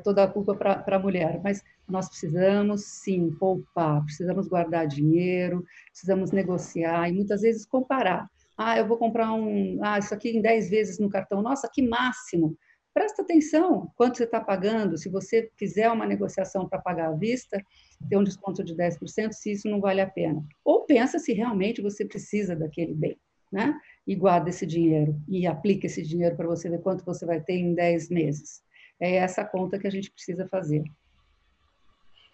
toda 0.03 0.23
a 0.23 0.27
culpa 0.27 0.55
para 0.55 0.95
a 0.95 0.99
mulher, 0.99 1.39
mas 1.43 1.63
nós 1.87 2.09
precisamos 2.09 2.83
sim 2.83 3.31
poupar, 3.39 4.03
precisamos 4.03 4.47
guardar 4.47 4.87
dinheiro, 4.87 5.63
precisamos 5.89 6.31
negociar 6.31 7.09
e 7.09 7.13
muitas 7.13 7.41
vezes 7.41 7.65
comparar. 7.65 8.27
Ah, 8.57 8.77
eu 8.77 8.87
vou 8.87 8.97
comprar 8.97 9.31
um, 9.33 9.79
ah, 9.83 9.99
isso 9.99 10.13
aqui 10.13 10.29
em 10.29 10.41
10 10.41 10.69
vezes 10.69 10.99
no 10.99 11.09
cartão. 11.09 11.43
Nossa, 11.43 11.69
que 11.71 11.81
máximo! 11.81 12.57
Presta 12.97 13.21
atenção 13.21 13.93
quanto 13.95 14.17
você 14.17 14.23
está 14.23 14.41
pagando. 14.41 14.97
Se 14.97 15.07
você 15.07 15.51
fizer 15.55 15.87
uma 15.91 16.03
negociação 16.03 16.67
para 16.67 16.81
pagar 16.81 17.09
à 17.09 17.11
vista, 17.11 17.63
ter 18.09 18.17
um 18.17 18.23
desconto 18.23 18.63
de 18.63 18.75
10%, 18.75 19.33
se 19.33 19.51
isso 19.51 19.69
não 19.69 19.79
vale 19.79 20.01
a 20.01 20.09
pena. 20.09 20.43
Ou 20.65 20.83
pensa 20.83 21.19
se 21.19 21.31
realmente 21.31 21.79
você 21.79 22.03
precisa 22.03 22.55
daquele 22.55 22.95
bem, 22.95 23.15
né? 23.51 23.79
E 24.07 24.15
guarda 24.15 24.49
esse 24.49 24.65
dinheiro 24.65 25.15
e 25.27 25.45
aplica 25.45 25.85
esse 25.85 26.01
dinheiro 26.01 26.35
para 26.35 26.47
você 26.47 26.71
ver 26.71 26.81
quanto 26.81 27.05
você 27.05 27.23
vai 27.23 27.39
ter 27.39 27.53
em 27.53 27.75
10 27.75 28.09
meses. 28.09 28.63
É 28.99 29.17
essa 29.17 29.45
conta 29.45 29.77
que 29.77 29.85
a 29.85 29.91
gente 29.91 30.09
precisa 30.09 30.47
fazer. 30.47 30.83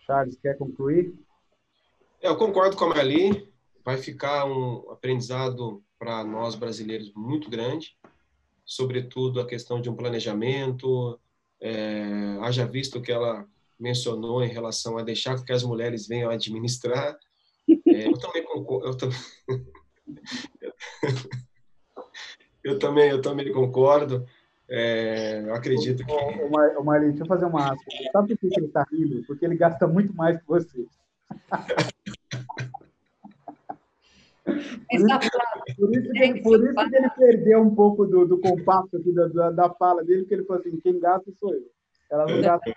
Charles, 0.05 0.37
quer 0.37 0.57
concluir? 0.57 1.13
Eu 2.21 2.37
concordo 2.37 2.77
com 2.77 2.85
a 2.85 2.95
Mali. 2.95 3.51
Vai 3.83 3.97
ficar 3.97 4.45
um 4.45 4.89
aprendizado 4.89 5.83
para 5.99 6.23
nós 6.23 6.55
brasileiros 6.55 7.11
muito 7.13 7.49
grande 7.49 7.97
sobretudo 8.65 9.39
a 9.39 9.47
questão 9.47 9.81
de 9.81 9.89
um 9.89 9.95
planejamento, 9.95 11.19
é, 11.61 12.37
haja 12.41 12.65
visto 12.65 13.01
que 13.01 13.11
ela 13.11 13.45
mencionou 13.79 14.43
em 14.43 14.49
relação 14.49 14.97
a 14.97 15.03
deixar 15.03 15.43
que 15.43 15.51
as 15.51 15.63
mulheres 15.63 16.07
venham 16.07 16.29
administrar. 16.29 17.17
É, 17.87 18.07
eu 18.07 18.17
também 18.17 18.43
concordo. 18.43 19.09
Eu, 20.61 20.73
eu 22.63 22.79
também, 22.79 23.09
eu 23.09 23.21
também 23.21 23.51
concordo. 23.51 24.25
É, 24.69 25.41
eu 25.41 25.53
acredito 25.53 26.05
que. 26.05 26.11
Ô, 26.11 26.79
ô, 26.79 26.83
Marlene, 26.83 27.11
deixa 27.11 27.23
eu 27.23 27.27
fazer 27.27 27.45
uma 27.45 27.73
aspa. 27.73 27.83
Sabe 28.11 28.35
por 28.35 28.49
que 28.49 28.59
ele 28.59 28.67
está 28.67 28.85
rindo? 28.91 29.23
Porque 29.25 29.45
ele 29.45 29.55
gasta 29.55 29.87
muito 29.87 30.13
mais 30.13 30.37
que 30.37 30.47
você. 30.47 30.85
Por 34.43 35.95
isso, 35.95 36.09
que, 36.11 36.41
por 36.41 36.63
isso 36.63 36.75
que 36.89 36.95
ele 36.95 37.09
perdeu 37.17 37.61
um 37.61 37.73
pouco 37.73 38.05
do, 38.05 38.25
do 38.25 38.39
compacto 38.39 38.97
aqui 38.97 39.13
da, 39.13 39.27
da, 39.27 39.51
da, 39.51 39.69
fala 39.75 40.03
dele, 40.03 40.25
que 40.25 40.33
ele 40.33 40.43
falou 40.43 40.61
assim, 40.61 40.79
quem 40.81 40.99
gasta 40.99 41.31
sou 41.39 41.53
eu. 41.53 41.63
Ela 42.11 42.25
não 42.25 42.41
gasta. 42.41 42.75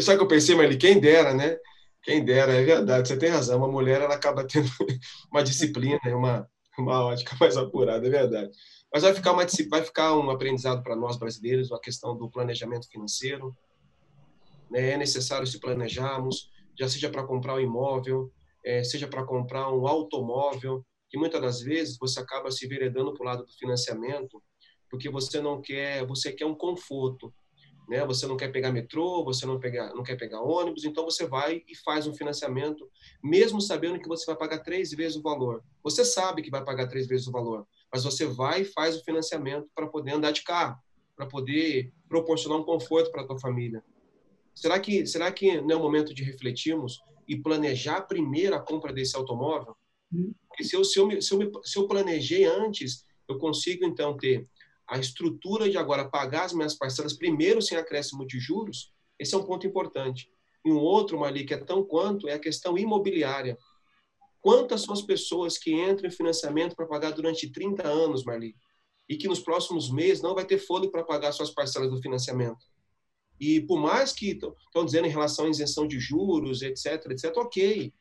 Sabe 0.00 0.16
o 0.16 0.18
que 0.18 0.24
eu 0.24 0.28
pensei, 0.28 0.56
mas 0.56 0.74
quem 0.76 1.00
dera, 1.00 1.34
né? 1.34 1.58
Quem 2.02 2.24
dera, 2.24 2.52
é 2.52 2.64
verdade, 2.64 3.08
você 3.08 3.18
tem 3.18 3.28
razão. 3.28 3.58
Uma 3.58 3.68
mulher, 3.68 4.00
ela 4.00 4.14
acaba 4.14 4.46
tendo 4.46 4.68
uma 5.30 5.42
disciplina, 5.42 6.00
uma, 6.06 6.48
uma 6.78 7.04
ótica 7.04 7.36
mais 7.38 7.56
apurada, 7.56 8.06
é 8.06 8.10
verdade. 8.10 8.50
Mas 8.92 9.02
vai 9.02 9.12
ficar, 9.12 9.32
uma, 9.32 9.44
vai 9.68 9.82
ficar 9.82 10.16
um 10.16 10.30
aprendizado 10.30 10.82
para 10.82 10.96
nós 10.96 11.18
brasileiros, 11.18 11.70
a 11.70 11.78
questão 11.78 12.16
do 12.16 12.30
planejamento 12.30 12.88
financeiro. 12.88 13.54
Né? 14.70 14.92
É 14.92 14.96
necessário 14.96 15.46
se 15.46 15.60
planejarmos, 15.60 16.48
já 16.78 16.88
seja 16.88 17.10
para 17.10 17.24
comprar 17.24 17.54
um 17.54 17.60
imóvel, 17.60 18.32
é, 18.64 18.82
seja 18.84 19.08
para 19.08 19.24
comprar 19.24 19.72
um 19.72 19.86
automóvel, 19.86 20.84
que 21.08 21.18
muitas 21.18 21.40
das 21.40 21.60
vezes 21.60 21.96
você 21.98 22.20
acaba 22.20 22.50
se 22.50 22.66
veredando 22.66 23.14
para 23.14 23.22
o 23.22 23.26
lado 23.26 23.44
do 23.44 23.52
financiamento, 23.52 24.42
porque 24.90 25.08
você 25.08 25.40
não 25.40 25.60
quer, 25.60 26.06
você 26.06 26.32
quer 26.32 26.46
um 26.46 26.54
conforto, 26.54 27.32
né? 27.88 28.04
Você 28.04 28.26
não 28.26 28.36
quer 28.36 28.48
pegar 28.48 28.70
metrô, 28.70 29.24
você 29.24 29.46
não 29.46 29.58
pegar, 29.58 29.94
não 29.94 30.02
quer 30.02 30.16
pegar 30.16 30.42
ônibus, 30.42 30.84
então 30.84 31.04
você 31.04 31.26
vai 31.26 31.62
e 31.66 31.74
faz 31.76 32.06
um 32.06 32.14
financiamento, 32.14 32.88
mesmo 33.22 33.60
sabendo 33.60 33.98
que 33.98 34.08
você 34.08 34.26
vai 34.26 34.36
pagar 34.36 34.58
três 34.58 34.90
vezes 34.90 35.16
o 35.16 35.22
valor. 35.22 35.64
Você 35.82 36.04
sabe 36.04 36.42
que 36.42 36.50
vai 36.50 36.62
pagar 36.62 36.86
três 36.86 37.06
vezes 37.06 37.26
o 37.26 37.32
valor, 37.32 37.66
mas 37.90 38.04
você 38.04 38.26
vai 38.26 38.62
e 38.62 38.64
faz 38.66 38.96
o 38.96 39.04
financiamento 39.04 39.68
para 39.74 39.86
poder 39.86 40.12
andar 40.12 40.32
de 40.32 40.42
carro, 40.42 40.78
para 41.16 41.26
poder 41.26 41.90
proporcionar 42.08 42.58
um 42.58 42.64
conforto 42.64 43.10
para 43.10 43.22
a 43.22 43.26
tua 43.26 43.38
família. 43.38 43.82
Será 44.54 44.78
que 44.78 45.06
será 45.06 45.32
que 45.32 45.60
não 45.62 45.70
é 45.70 45.76
o 45.76 45.82
momento 45.82 46.12
de 46.12 46.22
refletirmos 46.22 47.00
e 47.28 47.36
planejar 47.36 48.02
primeiro 48.02 48.54
a 48.54 48.60
compra 48.60 48.92
desse 48.92 49.16
automóvel? 49.16 49.76
Porque 50.48 50.64
se 50.64 50.74
eu, 50.74 50.82
se, 50.82 50.98
eu, 50.98 51.20
se, 51.20 51.34
eu, 51.34 51.60
se 51.62 51.78
eu 51.78 51.86
planejei 51.86 52.44
antes, 52.44 53.04
eu 53.28 53.38
consigo 53.38 53.84
então 53.84 54.16
ter 54.16 54.48
a 54.86 54.98
estrutura 54.98 55.68
de 55.68 55.76
agora 55.76 56.08
pagar 56.08 56.44
as 56.44 56.54
minhas 56.54 56.74
parcelas 56.74 57.12
primeiro 57.12 57.60
sem 57.60 57.76
acréscimo 57.76 58.26
de 58.26 58.40
juros. 58.40 58.90
Esse 59.18 59.34
é 59.34 59.38
um 59.38 59.44
ponto 59.44 59.66
importante. 59.66 60.32
E 60.64 60.70
um 60.70 60.78
outro, 60.78 61.20
Mali, 61.20 61.44
que 61.44 61.52
é 61.52 61.58
tão 61.58 61.84
quanto, 61.84 62.26
é 62.26 62.32
a 62.32 62.38
questão 62.38 62.78
imobiliária. 62.78 63.58
Quantas 64.40 64.82
são 64.82 64.94
as 64.94 65.02
pessoas 65.02 65.58
que 65.58 65.72
entram 65.72 66.08
em 66.08 66.12
financiamento 66.12 66.74
para 66.74 66.86
pagar 66.86 67.10
durante 67.10 67.50
30 67.50 67.86
anos, 67.86 68.24
Marli, 68.24 68.56
e 69.08 69.16
que 69.16 69.28
nos 69.28 69.40
próximos 69.40 69.90
meses 69.90 70.22
não 70.22 70.34
vai 70.34 70.44
ter 70.44 70.58
fôlego 70.58 70.92
para 70.92 71.04
pagar 71.04 71.32
suas 71.32 71.50
parcelas 71.50 71.90
do 71.90 72.00
financiamento? 72.00 72.64
E 73.40 73.60
por 73.60 73.78
mais 73.78 74.12
que 74.12 74.30
estão 74.30 74.84
dizendo 74.84 75.06
em 75.06 75.10
relação 75.10 75.46
à 75.46 75.48
isenção 75.48 75.86
de 75.86 75.98
juros, 75.98 76.62
etc, 76.62 77.06
etc, 77.10 77.36
ok. 77.36 77.92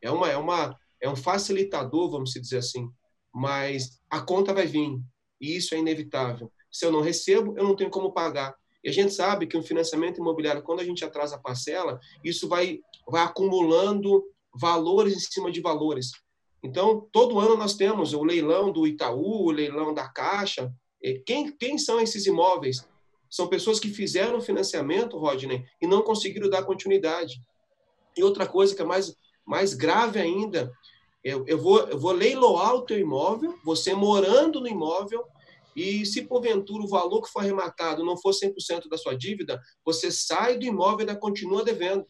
É 0.00 0.10
uma 0.10 0.28
é 0.28 0.36
uma 0.36 0.76
é 1.00 1.08
um 1.08 1.16
facilitador, 1.16 2.10
vamos 2.10 2.30
dizer 2.32 2.58
assim, 2.58 2.88
mas 3.34 4.00
a 4.08 4.20
conta 4.20 4.54
vai 4.54 4.66
vir 4.66 5.00
e 5.40 5.56
isso 5.56 5.74
é 5.74 5.78
inevitável. 5.78 6.50
Se 6.70 6.86
eu 6.86 6.92
não 6.92 7.00
recebo, 7.00 7.56
eu 7.56 7.64
não 7.64 7.74
tenho 7.74 7.90
como 7.90 8.12
pagar. 8.12 8.54
E 8.84 8.88
a 8.88 8.92
gente 8.92 9.12
sabe 9.12 9.46
que 9.46 9.56
um 9.56 9.62
financiamento 9.62 10.18
imobiliário, 10.18 10.62
quando 10.62 10.80
a 10.80 10.84
gente 10.84 11.04
atrasa 11.04 11.36
a 11.36 11.40
parcela, 11.40 12.00
isso 12.24 12.48
vai 12.48 12.80
vai 13.08 13.22
acumulando 13.22 14.24
valores 14.54 15.14
em 15.14 15.20
cima 15.20 15.50
de 15.50 15.60
valores. 15.60 16.10
Então, 16.62 17.08
todo 17.10 17.40
ano 17.40 17.56
nós 17.56 17.74
temos 17.74 18.12
o 18.12 18.22
leilão 18.22 18.70
do 18.70 18.86
Itaú, 18.86 19.46
o 19.46 19.50
leilão 19.50 19.92
da 19.92 20.08
Caixa. 20.08 20.72
Quem, 21.26 21.50
quem 21.56 21.76
são 21.76 22.00
esses 22.00 22.26
imóveis? 22.26 22.86
São 23.32 23.48
pessoas 23.48 23.80
que 23.80 23.88
fizeram 23.88 24.42
financiamento, 24.42 25.16
Rodney, 25.16 25.64
e 25.80 25.86
não 25.86 26.02
conseguiram 26.02 26.50
dar 26.50 26.64
continuidade. 26.64 27.42
E 28.14 28.22
outra 28.22 28.46
coisa 28.46 28.76
que 28.76 28.82
é 28.82 28.84
mais, 28.84 29.16
mais 29.42 29.72
grave 29.72 30.20
ainda, 30.20 30.70
eu, 31.24 31.42
eu, 31.46 31.56
vou, 31.56 31.78
eu 31.88 31.98
vou 31.98 32.12
leiloar 32.12 32.74
o 32.74 32.82
teu 32.82 32.98
imóvel, 32.98 33.58
você 33.64 33.94
morando 33.94 34.60
no 34.60 34.68
imóvel, 34.68 35.24
E 35.74 36.04
se 36.04 36.26
porventura 36.26 36.82
o 36.82 36.86
valor 36.86 37.22
que 37.22 37.30
foi 37.30 37.44
arrematado 37.44 38.04
não 38.04 38.18
for 38.18 38.34
100% 38.34 38.86
da 38.90 38.98
sua 38.98 39.16
dívida, 39.16 39.58
você 39.82 40.10
sai 40.10 40.58
do 40.58 40.66
imóvel 40.66 41.06
e 41.06 41.08
ainda 41.08 41.18
continua 41.18 41.64
devendo. 41.64 42.04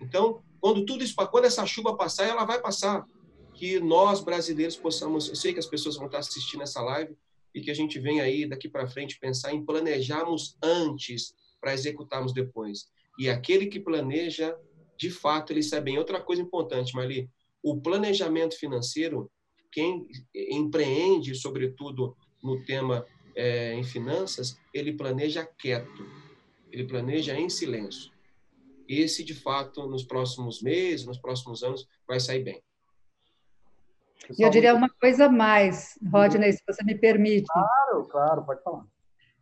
Então, 0.00 0.42
quando 0.60 0.84
tudo 0.84 1.04
isso, 1.04 1.14
quando 1.14 1.44
essa 1.44 1.64
chuva 1.64 1.96
passar, 1.96 2.26
ela 2.26 2.44
vai 2.44 2.60
passar. 2.60 3.06
Que 3.54 3.78
nós 3.78 4.18
brasileiros 4.20 4.76
possamos, 4.76 5.28
eu 5.28 5.36
sei 5.36 5.52
que 5.52 5.60
as 5.60 5.66
pessoas 5.66 5.94
vão 5.94 6.06
estar 6.06 6.18
assistindo 6.18 6.64
essa 6.64 6.82
live 6.82 7.16
e 7.54 7.60
que 7.60 7.70
a 7.70 7.74
gente 7.74 7.98
venha 7.98 8.22
aí 8.24 8.46
daqui 8.46 8.68
para 8.68 8.88
frente 8.88 9.18
pensar 9.18 9.52
em 9.52 9.64
planejarmos 9.64 10.56
antes 10.62 11.34
para 11.60 11.74
executarmos 11.74 12.32
depois. 12.32 12.88
E 13.18 13.28
aquele 13.28 13.66
que 13.66 13.78
planeja, 13.78 14.56
de 14.98 15.10
fato, 15.10 15.52
ele 15.52 15.62
sabe 15.62 15.86
bem. 15.86 15.98
Outra 15.98 16.20
coisa 16.20 16.42
importante, 16.42 16.94
Marli, 16.94 17.30
o 17.62 17.80
planejamento 17.80 18.58
financeiro, 18.58 19.30
quem 19.70 20.06
empreende, 20.34 21.34
sobretudo 21.34 22.16
no 22.42 22.64
tema 22.64 23.06
é, 23.34 23.74
em 23.74 23.84
finanças, 23.84 24.58
ele 24.74 24.92
planeja 24.92 25.46
quieto, 25.46 26.06
ele 26.70 26.84
planeja 26.84 27.38
em 27.38 27.48
silêncio. 27.48 28.10
Esse, 28.88 29.22
de 29.22 29.34
fato, 29.34 29.86
nos 29.86 30.04
próximos 30.04 30.60
meses, 30.60 31.06
nos 31.06 31.18
próximos 31.18 31.62
anos, 31.62 31.86
vai 32.06 32.18
sair 32.18 32.42
bem. 32.42 32.62
E 34.38 34.42
eu 34.42 34.50
diria 34.50 34.74
uma 34.74 34.88
coisa 34.88 35.28
mais, 35.28 35.98
Rodney, 36.10 36.52
se 36.52 36.62
você 36.66 36.84
me 36.84 36.94
permite. 36.94 37.46
Claro, 37.52 38.08
claro, 38.08 38.44
pode 38.44 38.62
falar. 38.62 38.84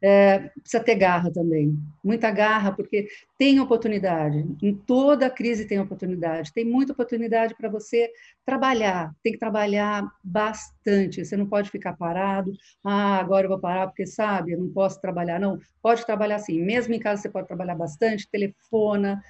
É, 0.03 0.51
precisa 0.63 0.83
ter 0.83 0.95
garra 0.95 1.31
também, 1.31 1.77
muita 2.03 2.31
garra, 2.31 2.73
porque 2.73 3.07
tem 3.37 3.61
oportunidade, 3.61 4.47
em 4.63 4.75
toda 4.75 5.29
crise 5.29 5.67
tem 5.67 5.79
oportunidade, 5.79 6.55
tem 6.55 6.65
muita 6.65 6.95
oportunidade 6.95 7.55
para 7.55 7.69
você 7.69 8.11
trabalhar, 8.43 9.15
tem 9.23 9.35
que 9.35 9.39
trabalhar 9.39 10.11
bastante, 10.25 11.23
você 11.23 11.37
não 11.37 11.47
pode 11.47 11.69
ficar 11.69 11.99
parado, 11.99 12.51
ah, 12.83 13.19
agora 13.19 13.45
eu 13.45 13.51
vou 13.51 13.61
parar 13.61 13.89
porque, 13.89 14.07
sabe, 14.07 14.53
eu 14.53 14.59
não 14.59 14.71
posso 14.71 14.99
trabalhar, 15.03 15.39
não, 15.39 15.59
pode 15.83 16.07
trabalhar 16.07 16.39
sim, 16.39 16.63
mesmo 16.63 16.95
em 16.95 16.99
casa 16.99 17.21
você 17.21 17.29
pode 17.29 17.47
trabalhar 17.47 17.75
bastante, 17.75 18.31
telefona, 18.31 19.23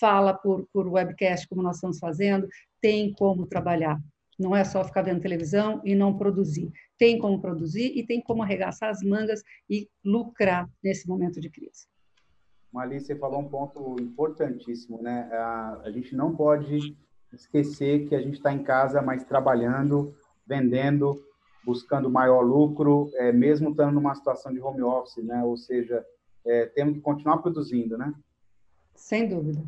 fala 0.00 0.34
por, 0.34 0.66
por 0.72 0.88
webcast, 0.88 1.46
como 1.46 1.62
nós 1.62 1.76
estamos 1.76 2.00
fazendo, 2.00 2.48
tem 2.80 3.12
como 3.12 3.46
trabalhar, 3.46 4.00
não 4.38 4.54
é 4.54 4.64
só 4.64 4.84
ficar 4.84 5.02
vendo 5.02 5.20
televisão 5.20 5.80
e 5.84 5.94
não 5.94 6.16
produzir. 6.16 6.72
Tem 6.98 7.18
como 7.18 7.40
produzir 7.40 7.92
e 7.96 8.06
tem 8.06 8.20
como 8.20 8.42
arregaçar 8.42 8.90
as 8.90 9.02
mangas 9.02 9.42
e 9.68 9.88
lucrar 10.04 10.68
nesse 10.82 11.08
momento 11.08 11.40
de 11.40 11.50
crise. 11.50 11.86
Mali, 12.72 13.00
você 13.00 13.16
falou 13.16 13.40
um 13.40 13.48
ponto 13.48 13.96
importantíssimo, 14.00 15.00
né? 15.00 15.30
A, 15.32 15.90
gente 15.90 16.14
não 16.14 16.36
pode 16.36 16.96
esquecer 17.32 18.06
que 18.06 18.14
a 18.14 18.20
gente 18.20 18.34
está 18.34 18.52
em 18.52 18.62
casa, 18.62 19.00
mas 19.00 19.24
trabalhando, 19.24 20.14
vendendo, 20.46 21.24
buscando 21.64 22.10
maior 22.10 22.42
lucro, 22.42 23.10
é, 23.14 23.32
mesmo 23.32 23.70
estando 23.70 23.94
numa 23.94 24.14
situação 24.14 24.52
de 24.52 24.60
home 24.60 24.82
office, 24.82 25.24
né? 25.24 25.42
Ou 25.42 25.56
seja, 25.56 26.04
é, 26.44 26.66
temos 26.66 26.94
que 26.94 27.00
continuar 27.00 27.38
produzindo, 27.38 27.96
né? 27.96 28.12
Sem 28.94 29.26
dúvida. 29.26 29.62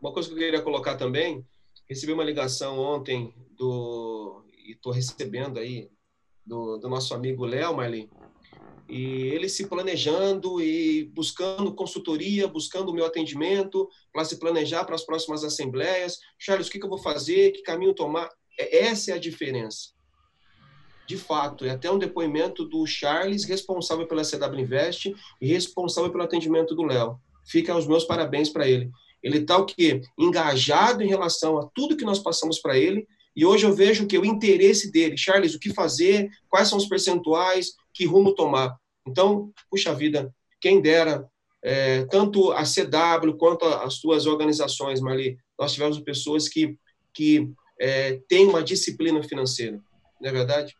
Uma 0.00 0.12
coisa 0.12 0.28
que 0.28 0.34
eu 0.34 0.38
queria 0.38 0.62
colocar 0.62 0.96
também, 0.96 1.44
recebi 1.88 2.12
uma 2.12 2.24
ligação 2.24 2.78
ontem 2.78 3.34
do 3.56 4.44
e 4.66 4.72
estou 4.72 4.92
recebendo 4.92 5.58
aí 5.58 5.90
do, 6.44 6.78
do 6.78 6.88
nosso 6.88 7.14
amigo 7.14 7.44
Léo 7.44 7.76
Marlin, 7.76 8.08
e 8.88 9.28
ele 9.28 9.48
se 9.48 9.66
planejando 9.66 10.60
e 10.60 11.04
buscando 11.04 11.74
consultoria, 11.74 12.46
buscando 12.46 12.90
o 12.90 12.94
meu 12.94 13.06
atendimento 13.06 13.88
para 14.12 14.24
se 14.24 14.38
planejar 14.38 14.84
para 14.84 14.94
as 14.94 15.04
próximas 15.04 15.42
assembleias. 15.42 16.18
Charles, 16.38 16.68
o 16.68 16.70
que, 16.70 16.78
que 16.78 16.84
eu 16.84 16.90
vou 16.90 16.98
fazer? 16.98 17.52
Que 17.52 17.62
caminho 17.62 17.94
tomar? 17.94 18.28
É, 18.58 18.84
essa 18.86 19.12
é 19.12 19.14
a 19.14 19.18
diferença. 19.18 19.94
De 21.06 21.16
fato, 21.16 21.64
é 21.64 21.70
até 21.70 21.90
um 21.90 21.98
depoimento 21.98 22.64
do 22.64 22.86
Charles, 22.86 23.44
responsável 23.44 24.06
pela 24.06 24.22
CW 24.22 24.60
Invest 24.60 25.14
e 25.40 25.46
responsável 25.46 26.10
pelo 26.10 26.24
atendimento 26.24 26.74
do 26.74 26.82
Léo. 26.82 27.18
Fica 27.46 27.76
os 27.76 27.86
meus 27.86 28.04
parabéns 28.04 28.48
para 28.48 28.68
ele. 28.68 28.90
Ele 29.24 29.38
está 29.38 29.58
o 29.58 29.66
quê? 29.66 30.02
Engajado 30.16 31.02
em 31.02 31.08
relação 31.08 31.58
a 31.58 31.68
tudo 31.74 31.96
que 31.96 32.04
nós 32.04 32.20
passamos 32.20 32.60
para 32.60 32.78
ele 32.78 33.08
e 33.36 33.44
hoje 33.44 33.66
eu 33.66 33.74
vejo 33.74 34.06
que 34.06 34.16
o 34.16 34.24
interesse 34.24 34.92
dele, 34.92 35.16
Charles, 35.16 35.54
o 35.54 35.58
que 35.58 35.74
fazer, 35.74 36.30
quais 36.48 36.68
são 36.68 36.78
os 36.78 36.86
percentuais, 36.86 37.72
que 37.92 38.06
rumo 38.06 38.34
tomar. 38.34 38.76
Então, 39.06 39.52
puxa 39.68 39.92
vida, 39.94 40.32
quem 40.60 40.80
dera, 40.80 41.28
é, 41.62 42.04
tanto 42.04 42.52
a 42.52 42.62
CW 42.62 43.36
quanto 43.36 43.64
as 43.64 43.94
suas 43.94 44.26
organizações, 44.26 45.00
Marli, 45.00 45.36
nós 45.58 45.72
tivemos 45.72 45.98
pessoas 46.00 46.48
que, 46.48 46.76
que 47.12 47.50
é, 47.80 48.20
têm 48.28 48.46
uma 48.46 48.62
disciplina 48.62 49.22
financeira, 49.22 49.80
não 50.20 50.30
é 50.30 50.32
verdade? 50.32 50.74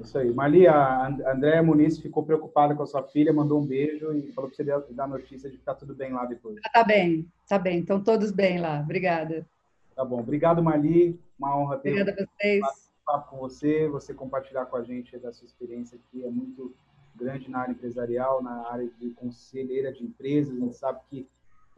Isso 0.00 0.18
aí. 0.18 0.32
Marli, 0.32 0.66
a 0.66 1.06
Andréa 1.06 1.62
Muniz 1.62 1.98
ficou 1.98 2.22
preocupada 2.22 2.74
com 2.74 2.82
a 2.82 2.86
sua 2.86 3.02
filha, 3.02 3.32
mandou 3.32 3.60
um 3.60 3.66
beijo 3.66 4.12
e 4.12 4.30
falou 4.32 4.50
para 4.50 4.64
você 4.64 4.92
dar 4.92 5.08
notícia 5.08 5.48
de 5.48 5.56
que 5.56 5.62
está 5.62 5.74
tudo 5.74 5.94
bem 5.94 6.12
lá 6.12 6.26
depois. 6.26 6.56
Está 6.58 6.84
bem, 6.84 7.26
está 7.42 7.58
bem. 7.58 7.80
Estão 7.80 8.02
todos 8.02 8.30
bem 8.30 8.60
lá. 8.60 8.80
Obrigada. 8.80 9.46
Tá 9.94 10.04
bom. 10.04 10.20
Obrigado, 10.20 10.62
Marli. 10.62 11.18
Uma 11.38 11.56
honra 11.56 11.78
ter 11.78 11.90
Obrigada 11.90 12.22
a 12.22 12.26
vocês. 12.26 12.62
papo 13.04 13.30
com 13.30 13.36
você, 13.38 13.88
você 13.88 14.12
compartilhar 14.12 14.66
com 14.66 14.76
a 14.76 14.82
gente 14.82 15.16
da 15.18 15.32
sua 15.32 15.46
experiência 15.46 15.98
aqui. 15.98 16.24
É 16.24 16.30
muito 16.30 16.74
grande 17.14 17.50
na 17.50 17.60
área 17.60 17.72
empresarial, 17.72 18.42
na 18.42 18.68
área 18.70 18.88
de 19.00 19.10
conselheira 19.10 19.90
de 19.92 20.04
empresas. 20.04 20.54
A 20.54 20.60
gente 20.60 20.76
sabe 20.76 21.00
que 21.08 21.26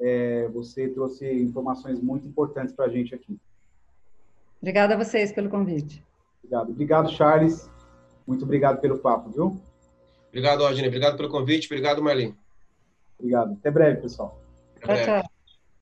é, 0.00 0.48
você 0.48 0.88
trouxe 0.88 1.30
informações 1.40 2.00
muito 2.00 2.26
importantes 2.26 2.74
para 2.74 2.86
a 2.86 2.88
gente 2.88 3.14
aqui. 3.14 3.38
Obrigada 4.60 4.94
a 4.94 4.96
vocês 4.96 5.30
pelo 5.30 5.48
convite. 5.48 6.04
Obrigado. 6.42 6.70
Obrigado, 6.70 7.10
Charles. 7.10 7.70
Muito 8.28 8.44
obrigado 8.44 8.78
pelo 8.78 8.98
papo, 8.98 9.30
viu? 9.30 9.58
Obrigado, 10.28 10.62
Rodney. 10.62 10.86
Obrigado 10.86 11.16
pelo 11.16 11.30
convite. 11.30 11.66
Obrigado, 11.66 12.02
Marlene. 12.02 12.36
Obrigado. 13.18 13.54
Até 13.54 13.70
breve, 13.70 14.02
pessoal. 14.02 14.38
Até 14.82 15.04
tchau, 15.06 15.22
tchau. 15.22 15.38